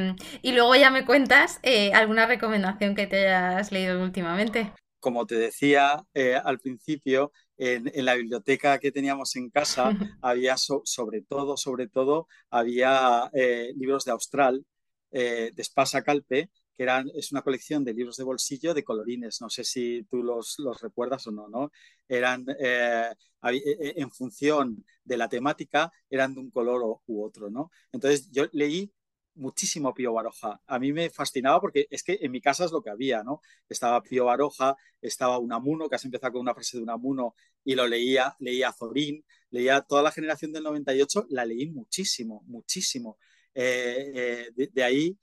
[0.43, 4.71] luego ya me cuentas eh, alguna recomendación que te hayas leído últimamente.
[5.03, 9.89] Como te decía eh, al principio, en, la biblioteca que teníamos en casa
[10.21, 13.29] había sobre todo, sobre todo, había
[13.75, 14.65] libros de Austral,
[15.11, 19.41] de Spasa Calpe, que eran, es una colección de libros de bolsillo de colorines.
[19.41, 21.71] No sé si tú los, los recuerdas o no, ¿no?
[22.07, 23.11] Eran, eh,
[23.43, 27.71] e, e, en función de la temática, eran de un color u otro, ¿no?
[27.91, 28.91] Entonces yo leí
[29.35, 30.61] muchísimo Pío Baroja.
[30.67, 33.41] A mí me fascinaba porque es que en mi casa es lo que había, ¿no?
[33.67, 37.87] Estaba Pío Baroja, estaba Unamuno, que has empezado con una frase de Unamuno y lo
[37.87, 43.17] leía, leía Zorín, leía toda la generación del 98, la leí muchísimo, muchísimo.
[43.53, 45.17] Eh, eh, de, ahí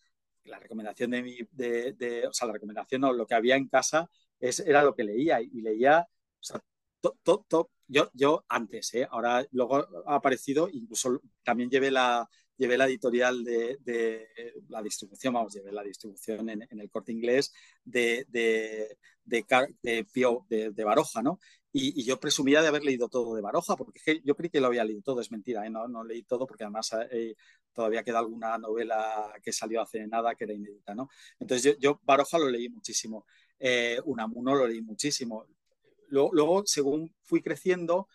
[0.45, 4.09] la recomendación de mi, de, o sea, la recomendación o lo que había en casa
[4.39, 6.61] es, era lo que leía y, leía, o sea,
[7.89, 9.07] yo, yo antes, ¿eh?
[9.11, 12.29] ahora luego ha aparecido, incluso también llevé la,
[12.61, 14.29] llevé la editorial de,
[14.69, 21.23] la distribución, vamos, llevé la distribución en, el corte inglés de, de, de, de, Baroja,
[21.23, 21.41] ¿no?
[21.73, 24.85] Y, yo presumía de haber leído todo de Baroja, porque yo creí que lo había
[24.85, 25.71] leído todo, es mentira, ¿eh?
[25.71, 27.35] no, no leí todo, porque además eh,
[27.73, 31.09] todavía queda alguna novela que salió hace nada que era inédita, ¿no?
[31.39, 33.25] Entonces yo, Baroja lo leí muchísimo,
[33.59, 35.47] eh, Unamuno lo leí muchísimo.
[36.09, 38.09] Luego, según fui creciendo,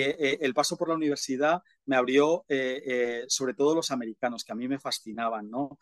[0.00, 2.44] eh, el paso por la universidad me abrió
[3.28, 5.78] sobre todo los americanos, que a mí me fascinaban, ¿no?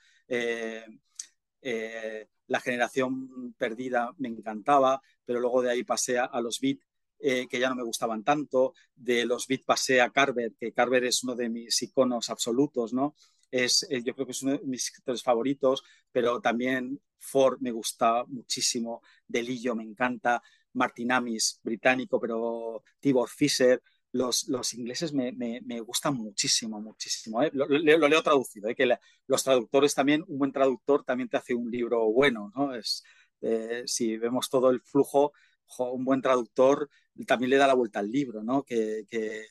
[2.47, 6.81] la generación perdida me encantaba, pero luego de ahí pasé a los beat
[7.23, 11.05] eh, que ya no me gustaban tanto, de los beat pasé a Carver, que Carver
[11.05, 13.15] es uno de mis iconos absolutos, ¿no?
[13.51, 17.73] Es, eh, yo creo que es uno de mis escritores favoritos, pero también Ford me
[17.73, 20.43] gusta muchísimo, Delillo me encanta,
[20.73, 27.43] Martin Amis, británico, pero Tibor Fisher, los, los ingleses me, me, me, gustan muchísimo, muchísimo.
[27.43, 27.51] ¿eh?
[27.53, 28.75] Lo, lo, leo traducido, ¿eh?
[28.75, 28.89] que
[29.27, 32.75] los traductores también, un buen traductor también te hace un libro bueno, ¿no?
[32.75, 33.05] Es,
[33.87, 35.33] si vemos todo el flujo,
[35.79, 36.91] un buen traductor
[37.27, 38.65] también le da la vuelta al libro, ¿no?
[38.65, 39.47] Que, eh,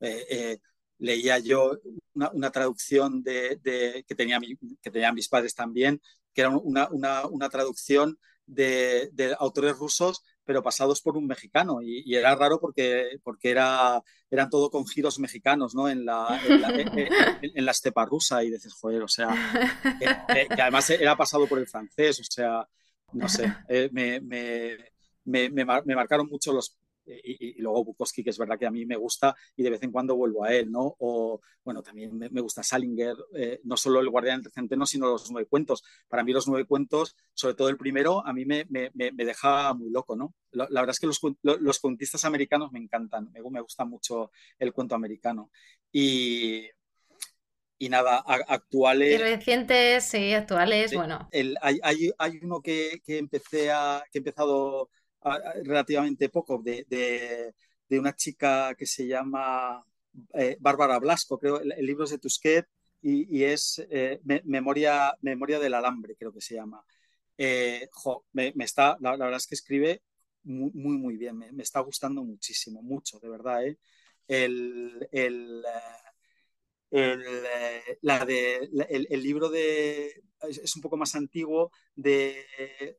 [0.00, 0.58] eh,
[0.98, 1.78] leía yo
[2.14, 3.60] una, traducción de,
[4.06, 4.38] que, tenía
[4.80, 6.00] que tenían mis padres también,
[6.32, 6.88] que era una,
[7.26, 11.80] una traducción de, autores rusos, pero pasados por un mexicano.
[11.82, 15.88] Y, era raro porque, porque era, eran todo con giros mexicanos, ¿no?
[15.88, 18.44] En la, en la, estepa rusa.
[18.44, 19.28] Y dices, joder, o sea,
[19.98, 22.68] que, además era pasado por el francés, o sea,
[23.12, 26.76] no sé, eh, me, me, me, marcaron mucho los...
[27.06, 29.92] Y, luego Bukowski, que es verdad que a mí me gusta y de vez en
[29.92, 30.96] cuando vuelvo a él, ¿no?
[30.98, 35.30] O, bueno, también me, gusta Salinger, eh, no solo El Guardián del Centeno, sino los
[35.30, 35.82] nueve cuentos.
[36.08, 39.90] Para mí los nueve cuentos, sobre todo el primero, a mí me, me deja muy
[39.90, 40.34] loco, ¿no?
[40.54, 44.72] La, verdad es que los, los, cuentistas americanos me encantan, me, me gusta mucho el
[44.72, 45.50] cuento americano.
[45.90, 46.68] Y,
[47.78, 49.14] y nada, actuales.
[49.14, 51.28] Y recientes, sí, actuales, bueno.
[51.32, 54.90] El, hay, hay, hay, uno que, que, empecé a, que he empezado
[55.64, 59.84] relativamente poco, de, de, una chica que se llama
[60.34, 62.66] eh, Bárbara Blasco, creo, el, libro es de Tusquet
[63.00, 66.84] y, y es eh, memoria, memoria del alambre, creo que se llama.
[67.38, 67.88] Eh,
[68.32, 70.02] me, está, la, verdad es que escribe
[70.44, 73.62] muy, muy, bien, me, me, está gustando muchísimo, mucho, de verdad.
[74.26, 75.62] El, el,
[78.02, 82.44] la de, el, libro de es un poco más antiguo de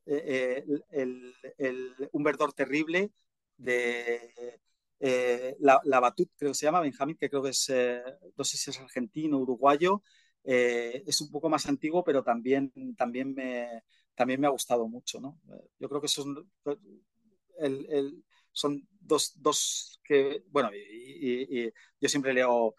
[0.06, 3.12] eh, el, Un verdor terrible
[3.56, 4.60] de
[5.00, 8.02] eh, la, la, Batut, creo que se llama, Benjamín, que creo que es, eh,
[8.36, 10.02] no sé si es argentino, uruguayo,
[10.44, 13.82] es un poco más antiguo, pero también, también, me,
[14.14, 15.20] también me ha gustado mucho.
[15.20, 15.40] ¿no?
[15.80, 16.48] Yo creo que son,
[17.58, 22.76] el, son dos, dos, que, bueno, y yo siempre leo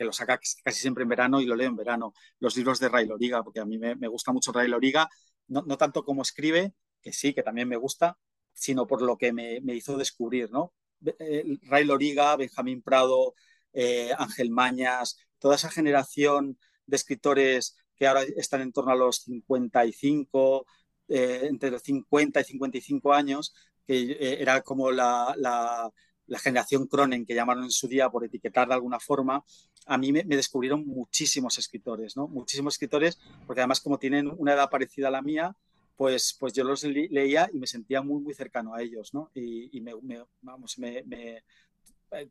[0.00, 2.14] que lo saca casi siempre en verano y lo leo en verano.
[2.38, 5.10] Los libros de Ray Loriga, porque a mí me, gusta mucho Ray Loriga,
[5.48, 8.16] no, tanto como escribe, que sí, que también me gusta,
[8.54, 10.72] sino por lo que me, hizo descubrir, ¿no?
[11.18, 13.34] Eh, Ray Loriga, Benjamín Prado,
[13.74, 19.24] eh, Ángel Mañas, toda esa generación de escritores que ahora están en torno a los
[19.24, 20.64] 55,
[21.08, 23.52] eh, entre los 50 y 55 años,
[23.86, 25.90] que era como la,
[26.30, 29.44] la generación Cronen, que llamaron en su día por etiquetar de alguna forma,
[29.86, 32.28] a mí me, descubrieron muchísimos escritores, ¿no?
[32.28, 35.56] Muchísimos escritores, porque además como tienen una edad parecida a la mía,
[35.96, 39.32] pues, pues yo los leía y me sentía muy, muy cercano a ellos, ¿no?
[39.34, 39.92] Y, me,
[40.40, 41.04] vamos, me,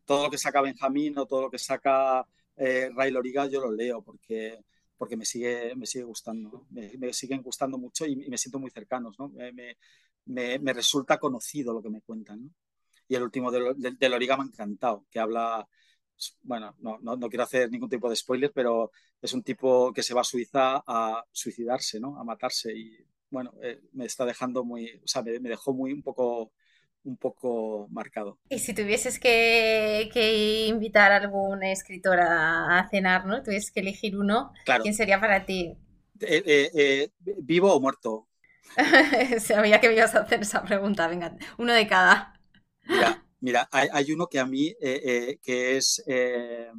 [0.06, 2.26] todo lo que saca Benjamín o todo lo que saca
[2.56, 4.64] eh, Ray Loriga, yo lo leo, porque,
[4.96, 9.18] porque me sigue, me sigue gustando, me, siguen gustando mucho y, me siento muy cercanos,
[9.18, 9.28] ¿no?
[9.28, 12.50] me, me, resulta conocido lo que me cuentan.
[13.10, 15.66] Y el último de, de, Loriga me ha encantado, que habla,
[16.42, 20.04] bueno, no, no, no, quiero hacer ningún tipo de spoiler, pero es un tipo que
[20.04, 22.20] se va a Suiza a suicidarse, ¿no?
[22.20, 22.72] a matarse.
[22.72, 26.52] Y bueno, eh, me está dejando muy, o sea, me, dejó muy un poco
[27.02, 28.38] un poco marcado.
[28.48, 33.42] Y si tuvieses que, que invitar a algún escritor a, cenar, ¿no?
[33.42, 34.52] Tuvieses que elegir uno,
[34.82, 35.76] ¿quién sería para ti?
[36.20, 38.28] Eh, eh, ¿Vivo o muerto?
[39.40, 41.08] Sabía que me ibas a hacer esa pregunta.
[41.08, 42.39] Venga, uno de cada.
[42.90, 46.72] Mira, mira hay, uno que a mí, eh, que es el...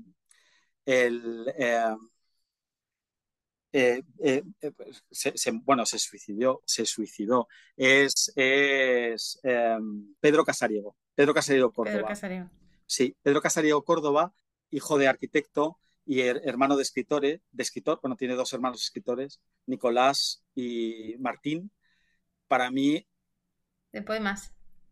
[5.64, 7.48] bueno, se suicidó, se suicidó.
[7.76, 9.40] Es, es
[10.20, 10.96] Pedro Casariego.
[11.16, 11.98] Pedro Casariego Córdoba.
[11.98, 12.50] Pedro Casariego.
[12.86, 14.34] Sí, Pedro Casariego Córdoba,
[14.70, 20.44] hijo de arquitecto y hermano de escritores, de escritor, bueno, tiene dos hermanos escritores, Nicolás
[20.56, 21.72] y Martín
[22.48, 23.08] para mí...
[23.94, 24.52] De poemas.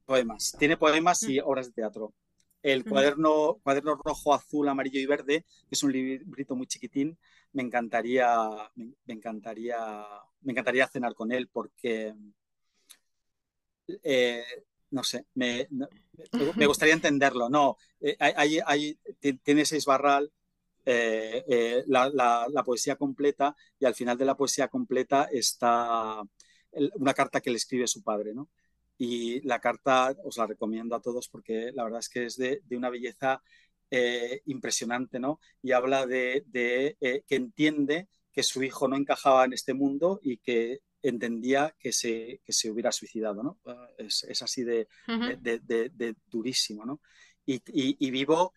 [0.09, 0.55] Poemas.
[0.57, 1.43] Tiene poemas y mm.
[1.45, 2.15] obras de teatro.
[2.63, 2.89] El mm.
[2.89, 7.15] cuaderno, cuaderno rojo, azul, amarillo y verde, que es un librito muy chiquitín,
[7.53, 8.27] me encantaría,
[8.75, 9.77] me, encantaría,
[10.41, 12.15] me encantaría cenar con él porque,
[14.01, 14.43] eh,
[14.89, 17.47] no sé, me, me, gustaría entenderlo.
[17.47, 18.97] No, eh, hay,
[19.43, 20.31] tiene seis barral,
[20.85, 26.23] eh, la, la, poesía completa y al final de la poesía completa está
[26.95, 28.49] una carta que le escribe su padre, ¿no?
[29.01, 32.61] Y la carta os la recomiendo a todos porque la verdad es que es de,
[32.71, 33.41] una belleza
[33.89, 35.39] eh, impresionante, ¿no?
[35.61, 40.37] Y habla de, eh, que entiende que su hijo no encajaba en este mundo y
[40.37, 43.57] que entendía que se, que se hubiera suicidado, ¿no?
[43.97, 46.99] Es, así de, de, durísimo, ¿no?
[47.45, 48.53] Y, vivo,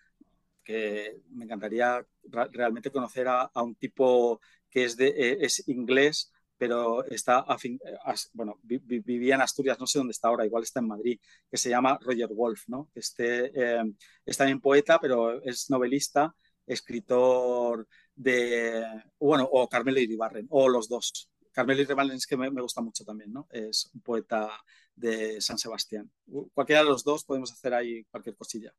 [0.65, 2.05] que me encantaría
[2.51, 6.32] realmente conocer a, un tipo que es, de, eh, es inglés,
[6.63, 7.97] pero está a fin, eh,
[8.35, 11.19] bueno, vivía en Asturias, no sé dónde está ahora, igual está en Madrid,
[11.51, 12.89] que se llama Roger Wolf, ¿no?
[12.95, 13.83] Este, eh,
[14.25, 16.33] es también poeta, pero es novelista,
[16.65, 18.81] escritor de,
[19.19, 21.29] bueno, o Carmelo Iribarren, o los dos.
[21.51, 23.49] Carmelo Iribarren es que me, me gusta mucho también, ¿no?
[23.51, 24.49] Es un poeta
[24.95, 26.09] de San Sebastián.
[26.55, 28.73] Cualquiera de los dos podemos hacer ahí cualquier cosilla.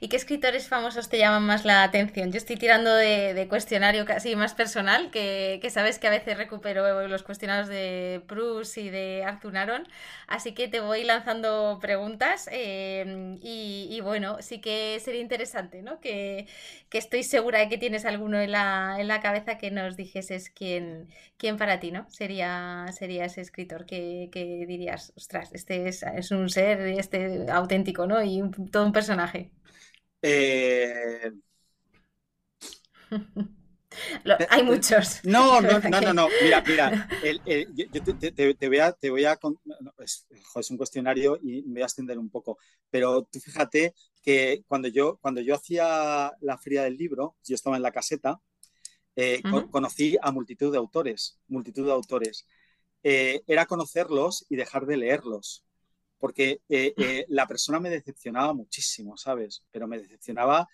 [0.00, 2.30] ¿Y qué escritores famosos te llaman más la atención?
[2.30, 7.22] Yo estoy tirando de, cuestionario casi más personal, que, sabes que a veces recupero los
[7.22, 9.88] cuestionarios de Proust y de Arthur Aron,
[10.28, 16.00] así que te voy lanzando preguntas em, y, bueno, sí que sería interesante, ¿no?
[16.00, 16.46] Que,
[16.92, 21.08] estoy segura de que tienes alguno en la, en la cabeza que nos dijeses quién,
[21.36, 22.08] quién para ti, ¿no?
[22.08, 24.30] Sería, sería ese escritor que,
[24.66, 28.22] dirías, ostras, este es, es, un ser este auténtico, ¿no?
[28.22, 29.15] Y todo un personaje
[34.34, 35.20] eh, hay muchos.
[35.24, 37.08] No, no, no, no, Mira, mira,
[37.92, 39.38] yo te, voy a, te voy a
[39.98, 40.26] es,
[40.70, 42.58] un cuestionario y me voy a extender un poco,
[42.90, 47.76] pero tú fíjate que cuando yo, cuando yo hacía la feria del libro, yo estaba
[47.76, 48.40] en la caseta,
[49.14, 52.46] eh, conocí a multitud de autores, multitud de autores.
[53.02, 55.65] Eh, era conocerlos y dejar de leerlos
[56.18, 59.64] porque eh, eh, la persona me decepcionaba muchísimo, ¿sabes?
[59.70, 60.68] Pero me decepcionaba,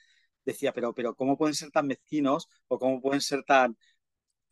[0.44, 3.76] decía, pero, pero ¿cómo pueden ser tan mezquinos o cómo pueden ser tan...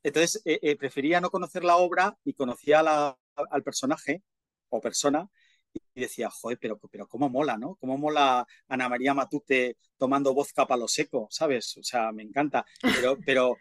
[0.03, 4.22] Entonces, eh, prefería no conocer la obra y conocía al personaje
[4.70, 5.28] o persona
[5.95, 7.76] y decía, joder, pero, pero cómo mola, ¿no?
[7.76, 11.76] Cómo mola Ana María Matute tomando voz capa lo seco, ¿sabes?
[11.76, 12.64] O sea, me encanta.
[12.82, 13.57] Pero, pero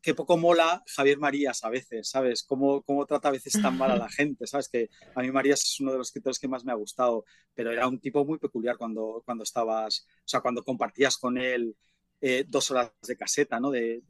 [0.00, 2.44] qué poco mola Javier Marías a veces, ¿sabes?
[2.44, 4.68] Cómo, cómo trata a veces tan mal a la gente, ¿sabes?
[4.68, 7.72] Que a mí Marías es uno de los escritores que más me ha gustado, pero
[7.72, 11.76] era un tipo muy peculiar cuando, cuando estabas, o sea, cuando compartías con él
[12.20, 13.70] eh, dos horas de caseta, ¿no?
[13.70, 14.02] De,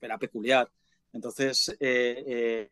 [0.00, 0.70] era peculiar.
[1.12, 2.70] Entonces, eh,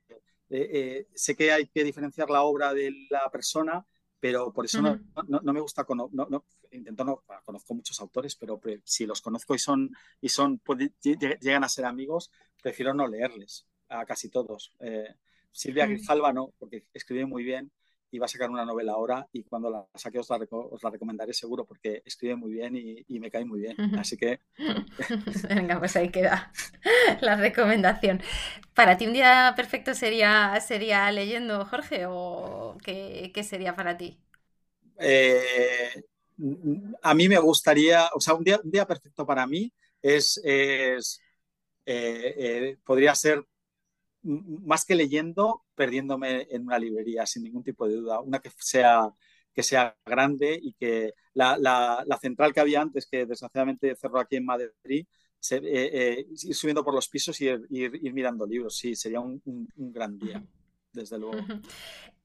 [0.51, 3.85] eh, sé que hay que diferenciar la obra de la persona,
[4.21, 4.99] pero por eso no,
[5.29, 6.45] no, me gusta, no,
[6.75, 10.61] intento no, conozco muchos autores, pero si los conozco y son, y son
[11.03, 12.31] llegan a ser amigos,
[12.63, 14.73] prefiero no leerles a casi todos.
[14.81, 15.15] Eh,
[15.53, 17.71] Silvia Grijalva no, porque escribe muy bien
[18.15, 20.39] y va a sacar una novela ahora y cuando la saque os la,
[20.91, 23.77] recomendaré seguro porque escribe muy bien y, me cae muy bien.
[23.99, 24.39] Así que...
[25.49, 26.53] Venga, pues ahí queda
[27.21, 28.23] la recomendación.
[28.73, 34.17] ¿Para ti un día perfecto sería, sería leyendo, Jorge, o qué, sería para ti?
[35.01, 36.05] Eh,
[37.03, 39.73] a mí me gustaría, o sea, un día, un día perfecto para mí
[40.03, 40.99] es, eh,
[41.87, 43.45] eh, podría ser
[44.23, 48.21] más que leyendo, perdiéndome en una librería, sin ningún tipo de duda.
[48.21, 49.11] Una que sea,
[49.53, 54.37] que sea grande y que la, la, central que había antes, que desgraciadamente cerró aquí
[54.37, 55.07] en Madrid,
[55.51, 58.77] ir subiendo por los pisos y ir, mirando libros.
[58.77, 59.43] Sí, sería un,
[59.77, 60.43] gran día,
[60.93, 61.45] desde luego.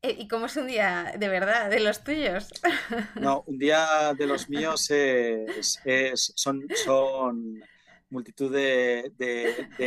[0.02, 2.50] ¿Y cómo es un día de verdad, de los tuyos?
[3.16, 7.62] No, un día de los míos es, son, son
[8.10, 9.12] multitud de,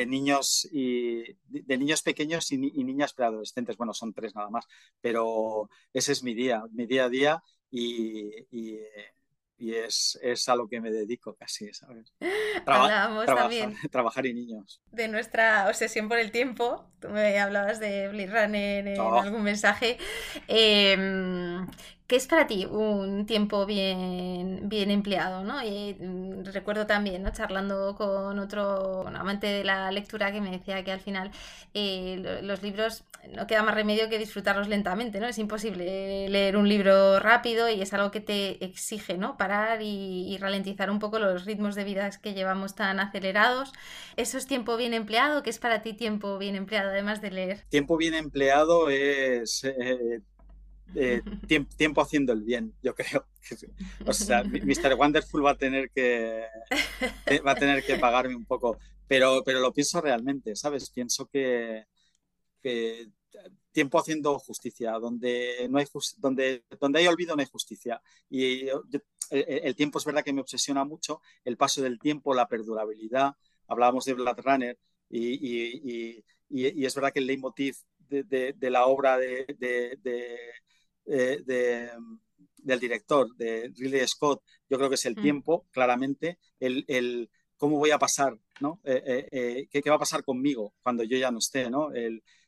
[0.07, 3.77] niños y de niños pequeños y, niñas preadolescentes.
[3.79, 4.67] Bueno, son tres nada más,
[5.01, 8.81] pero ese es mi día, mi día a día y, y
[9.59, 12.12] es, es, a lo que me dedico casi, ¿sabes?
[13.26, 14.82] también trabajar y niños.
[14.90, 16.90] De nuestra obsesión por el tiempo.
[17.00, 19.20] Tú me hablabas de Blade Runner en oh.
[19.20, 19.98] algún mensaje.
[20.48, 21.64] Eh,
[22.13, 25.45] ¿Qué es para ti un tiempo bien, bien empleado?
[25.45, 25.65] ¿no?
[25.65, 27.33] Y, mm, recuerdo también, ¿no?
[27.33, 31.31] charlando con otro amante de la lectura que me decía que al final
[31.73, 33.05] eh, los libros
[33.35, 35.27] no queda más remedio que disfrutarlos lentamente, ¿no?
[35.29, 39.39] Es imposible leer un libro rápido y es algo que te exige, ¿no?
[39.39, 43.73] Parar y, ralentizar un poco los ritmos de vida que llevamos tan acelerados.
[44.17, 45.43] ¿Eso es tiempo bien empleado?
[45.43, 47.65] ¿Qué es para ti tiempo bien empleado, además de leer?
[47.71, 50.21] Tiempo bien empleado es eh,
[50.95, 51.22] eh,
[51.78, 53.26] tiempo, haciendo el bien, yo creo.
[54.07, 54.95] O sea, Mr.
[54.95, 56.45] Wonderful va a tener que
[57.26, 58.78] eh, va a tener que pagarme un poco,
[59.09, 60.90] pero, pero lo pienso realmente, ¿sabes?
[60.90, 61.86] Pienso que,
[63.72, 65.86] tiempo haciendo justicia, donde no hay
[66.18, 68.01] donde, donde hay olvido no hay justicia.
[68.30, 68.68] Y
[69.30, 73.34] el, tiempo es verdad que me obsesiona mucho, el paso del tiempo, la perdurabilidad.
[73.66, 74.78] Hablábamos de Blade Runner
[75.11, 77.76] y, es verdad que el leitmotiv
[78.09, 79.47] de, de la obra de,
[81.07, 81.90] eh,
[82.57, 85.22] del director, de Ridley Scott, yo creo que es el mm.
[85.22, 88.80] tiempo, claramente, el, cómo voy a pasar, ¿no?
[88.84, 91.90] Eh, eh, ¿qué, va a pasar conmigo cuando yo ya no esté, ¿no?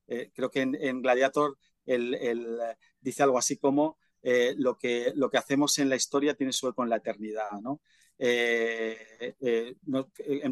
[0.06, 2.60] creo que en, Gladiator él,
[3.00, 6.82] dice algo así como lo, que, lo que hacemos en la historia tiene su eco
[6.82, 7.80] en la eternidad, ¿no?
[8.18, 9.76] en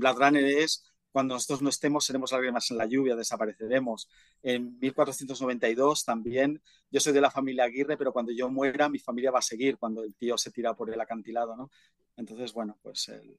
[0.01, 4.09] Blade Runner es cuando nosotros no estemos, seremos lágrimas en la lluvia, desapareceremos.
[4.43, 6.61] En 1492 también,
[6.91, 9.77] yo soy de la familia Aguirre, pero cuando yo muera, mi familia va a seguir
[9.79, 11.71] cuando el tío se tira por el acantilado, ¿no?
[12.17, 13.39] Entonces, bueno, pues el,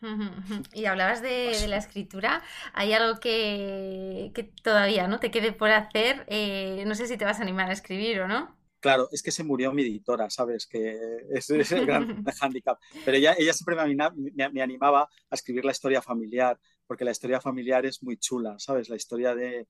[0.74, 2.42] y hablabas de, la escritura,
[2.72, 4.32] hay algo que,
[4.62, 7.72] todavía no te quede por hacer, eh, no sé si te vas a animar a
[7.72, 8.56] escribir o no.
[8.80, 10.66] Claro, es que se murió mi editora, ¿sabes?
[10.66, 10.96] Que
[11.30, 12.78] es, es el gran hándicap.
[13.04, 17.86] Pero ella, ella siempre me, animaba a escribir la historia familiar, porque la historia familiar
[17.86, 18.88] es muy chula, ¿sabes?
[18.88, 19.66] La historia de,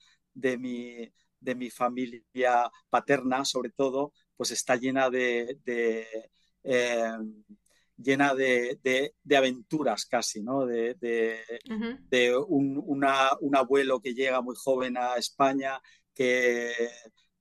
[0.56, 5.58] mi, de mi familia paterna, sobre todo, pues está llena de,
[6.62, 7.16] eh,
[7.96, 10.64] llena de, aventuras casi, ¿no?
[10.64, 10.96] De,
[12.46, 15.80] un, un, abuelo que llega muy joven a España,
[16.14, 16.72] que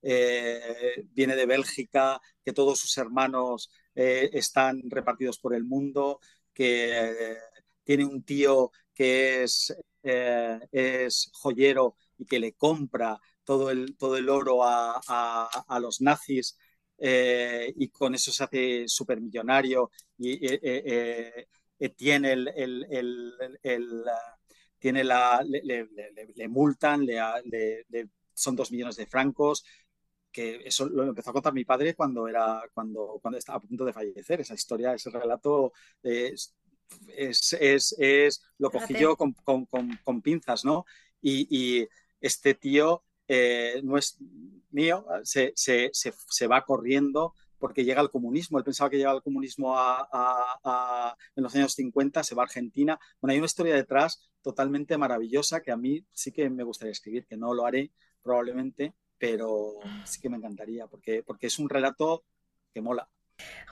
[0.01, 6.19] eh, viene de Bélgica, que todos sus hermanos eh, están repartidos por el mundo,
[6.53, 7.37] que eh,
[7.83, 14.27] tiene un tío que es, es joyero y que le compra todo el, todo el
[14.29, 16.57] oro a, los nazis
[16.97, 20.39] y con eso se hace supermillonario y
[21.95, 22.49] tiene el,
[24.79, 29.63] tiene la, le, multan, le, son dos millones de francos,
[30.31, 33.85] que eso lo empezó a contar mi padre cuando era cuando, cuando estaba a punto
[33.85, 34.41] de fallecer.
[34.41, 35.73] Esa historia, ese relato
[37.15, 40.85] es, es, es, lo cogí yo con, con, con, pinzas, ¿no?
[41.21, 41.87] Y, y
[42.21, 44.17] este tío eh, no es
[44.71, 48.57] mío, se, se, se, va corriendo porque llega el comunismo.
[48.57, 52.45] Él pensaba que llegaba el comunismo a, a, en los años 50, se va a
[52.45, 52.99] Argentina.
[53.19, 57.25] Bueno, hay una historia detrás totalmente maravillosa que a mí sí que me gustaría escribir,
[57.25, 62.23] que no lo haré probablemente, pero sí que me encantaría, porque, porque es un relato
[62.73, 63.09] que mola.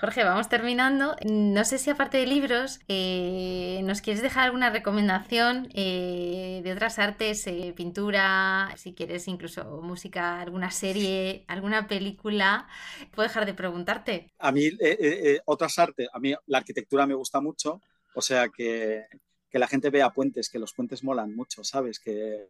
[0.06, 1.16] Jorge, vamos terminando.
[1.26, 7.00] No sé si aparte de libros, eh, ¿nos quieres dejar alguna recomendación eh, de otras
[7.00, 12.68] artes, eh, pintura, si quieres incluso música, alguna serie, alguna película?
[13.16, 14.34] Puedo dejar de preguntarte.
[14.38, 14.70] A mí,
[15.46, 17.82] otras artes, a mí la arquitectura me gusta mucho,
[18.14, 19.08] o sea que
[19.56, 21.98] que la gente vea puentes, que los puentes molan mucho, ¿sabes?
[22.02, 22.50] Que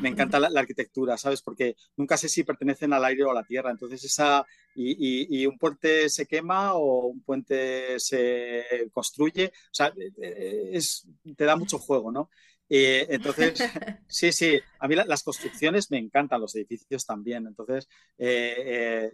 [0.00, 1.42] me, encanta la, arquitectura, ¿sabes?
[1.42, 3.72] Porque nunca sé si pertenecen al aire o a la tierra.
[3.72, 4.46] Entonces, esa.
[4.76, 9.46] Y, un puente se quema o un puente se construye.
[9.46, 11.04] O sea, eh, es,
[11.36, 12.30] te da mucho juego, ¿no?
[12.68, 13.54] Eh, entonces,
[14.06, 17.48] sí, sí, a mí las construcciones me encantan, los edificios también.
[17.48, 19.12] Entonces, eh, eh,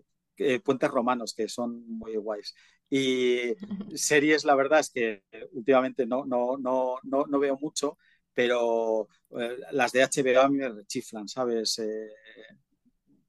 [0.64, 2.55] puentes romanos que son muy guays.
[2.89, 3.55] Y
[3.95, 7.99] series, la verdad es que últimamente no, no, no, no, veo mucho,
[8.32, 9.09] pero
[9.39, 11.78] eh, las de HBO a mí me rechiflan, ¿sabes?
[11.80, 12.11] Eh,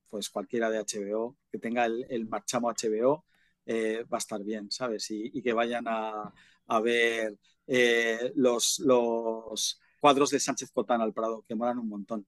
[0.09, 3.25] pues cualquiera de HBO que tenga el, marchamo HBO
[3.67, 5.07] va a estar bien, ¿sabes?
[5.11, 6.33] Y, que vayan a,
[6.67, 12.25] a ver eh, los, los cuadros de Sánchez Cotán al Prado, que molan un montón.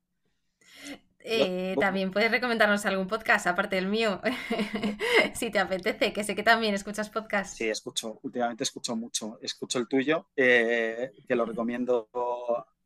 [1.32, 4.20] Eh, también puedes recomendarnos algún podcast, aparte del mío,
[5.36, 7.56] si te apetece, que sé que también escuchas podcast.
[7.56, 9.38] Sí, escucho, últimamente escucho mucho.
[9.42, 12.10] Escucho el tuyo, eh, que lo recomiendo.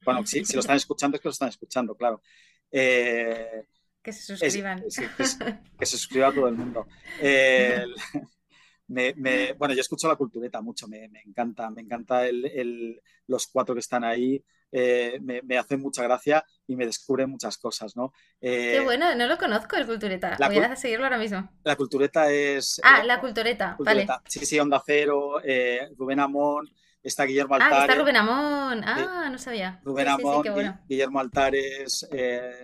[0.03, 2.21] Bueno, sí, si lo están escuchando es que lo están escuchando, claro.
[2.69, 3.65] Eh,
[4.01, 4.83] que se suscriban.
[4.83, 6.85] que, se suscriba a todo el mundo.
[8.87, 12.23] Bueno, yo escucho la cultureta mucho, me, encanta, me encanta
[13.27, 14.43] los cuatro que están ahí.
[14.75, 18.11] Eh, me, me, hace mucha gracia y me descubre muchas cosas, ¿no?
[18.41, 20.35] Qué eh, bueno, no lo conozco el Cultureta.
[20.47, 21.47] Voy a seguirlo ahora mismo.
[21.63, 22.81] La Cultureta es...
[22.83, 24.07] Ah, eh, la cultureta, vale.
[24.27, 25.39] Sí, sí, Onda Cero,
[25.95, 26.67] Rubén Amón,
[27.03, 27.77] está Guillermo Altares.
[27.77, 28.83] Ah, está Rubén Amón.
[28.83, 29.79] Ah, no sabía.
[29.83, 30.43] Rubén Amón,
[30.89, 32.09] Guillermo Altares,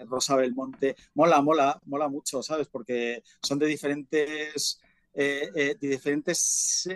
[0.07, 0.95] Rosa Belmonte.
[1.13, 2.67] Mola, mola, mola mucho, ¿sabes?
[2.69, 4.81] Porque son de diferentes,
[5.13, 6.87] de diferentes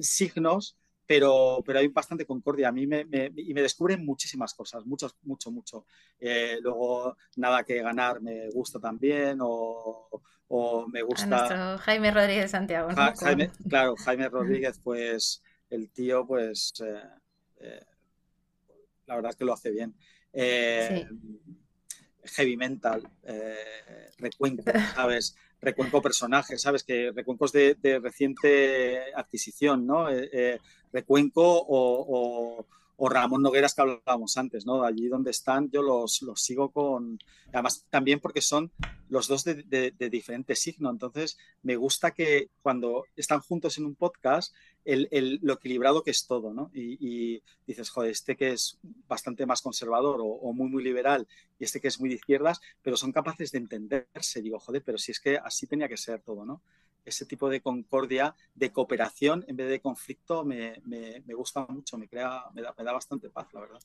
[0.00, 0.76] signos
[1.10, 2.68] pero, pero hay bastante concordia.
[2.68, 5.84] A mí me, y me descubren muchísimas cosas, mucho, mucho, mucho.
[6.20, 10.22] Eh, luego, nada que ganar me gusta también, o,
[10.86, 11.78] me gusta.
[11.78, 12.90] Jaime Rodríguez Santiago.
[13.68, 17.02] claro, Jaime Rodríguez, pues el tío, pues eh,
[17.58, 17.84] eh,
[19.06, 19.92] la verdad es que lo hace bien.
[22.22, 23.02] Heavy mental,
[24.18, 24.62] recuenco,
[24.94, 25.34] ¿sabes?
[25.60, 26.84] Recuenco personajes, ¿sabes?
[26.84, 30.06] Que recuencos de, reciente adquisición, ¿no?
[30.92, 32.66] Recuenco o,
[33.08, 34.84] Ramón Nogueras que hablábamos antes, ¿no?
[34.84, 37.18] Allí donde están yo los, los sigo con...
[37.52, 38.70] Además, también porque son
[39.08, 43.96] los dos de, de, diferente signo, entonces me gusta que cuando están juntos en un
[43.96, 46.70] podcast, el, lo equilibrado que es todo, ¿no?
[46.72, 48.78] Y, dices, joder, este que es
[49.08, 51.26] bastante más conservador o, o, muy, muy liberal
[51.58, 54.42] y este que es muy de izquierdas, pero son capaces de entenderse.
[54.42, 56.62] Digo, joder, pero si es que así tenía que ser todo, ¿no?
[57.04, 60.80] Ese tipo de concordia, de cooperación en vez de conflicto, me,
[61.34, 63.80] gusta mucho, me, crea, me da, bastante paz, la verdad.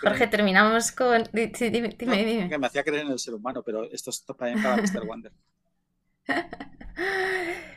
[0.00, 1.24] Jorge, terminamos con.
[1.32, 1.96] dime,
[2.58, 5.06] me hacía creer en el ser humano, pero esto es también para Mr.
[5.06, 5.32] Wonder.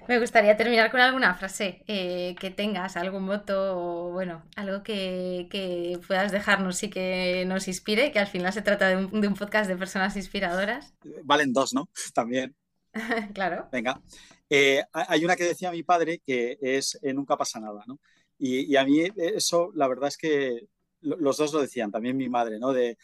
[0.10, 6.00] me gustaría terminar con alguna frase eh, que tengas, algún voto o bueno, algo que,
[6.08, 9.36] puedas dejarnos y que nos inspire, que al final se trata de un, de un
[9.36, 10.96] podcast de personas inspiradoras.
[11.24, 11.90] Valen dos, ¿no?
[12.16, 12.56] También.
[13.34, 13.70] claro.
[13.72, 14.02] Venga.
[14.50, 18.00] Eh, hay una que decía mi padre que es eh, nunca pasa nada, ¿no?
[18.38, 20.70] Y, a mí eso, la verdad es que
[21.02, 22.72] los dos lo decían, también mi madre, ¿no?
[22.74, 22.98] De,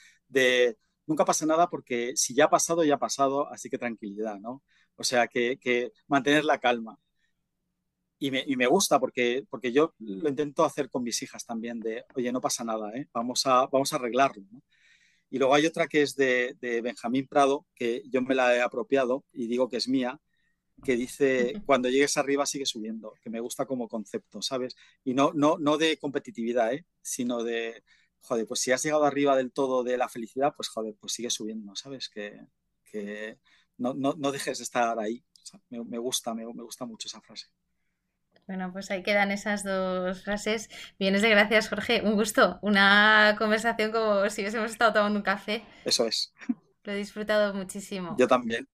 [1.05, 4.63] nunca pasa nada porque si ya ha pasado, ya ha pasado, así que tranquilidad, ¿no?
[4.95, 6.97] O sea, que, mantener la calma.
[8.17, 12.31] Y me, gusta porque, porque yo lo intento hacer con mis hijas también, de, oye,
[12.31, 13.07] no pasa nada, ¿eh?
[13.13, 14.43] vamos, a, vamos a arreglarlo.
[15.29, 19.25] Y luego hay otra que es de, Benjamín Prado, que yo me la he apropiado
[19.33, 20.19] y digo que es mía,
[20.83, 24.75] que dice, cuando llegues arriba sigue subiendo, que me gusta como concepto, ¿sabes?
[25.03, 26.85] Y no, no, no de competitividad, ¿eh?
[27.01, 27.83] sino de,
[28.21, 31.29] joder, pues si has llegado arriba del todo de la felicidad, pues joder, pues sigue
[31.29, 32.09] subiendo, ¿sabes?
[32.09, 32.39] Que,
[33.77, 35.23] no, dejes de estar ahí.
[35.69, 37.47] me, gusta, me gusta mucho esa frase.
[38.47, 40.69] Bueno, pues ahí quedan esas dos frases.
[40.99, 42.01] Bienes de gracias, Jorge.
[42.03, 42.59] Un gusto.
[42.61, 45.63] Una conversación como si hubiésemos estado tomando un café.
[45.83, 46.33] Eso es.
[46.83, 48.15] Lo he disfrutado muchísimo.
[48.19, 48.67] Yo también.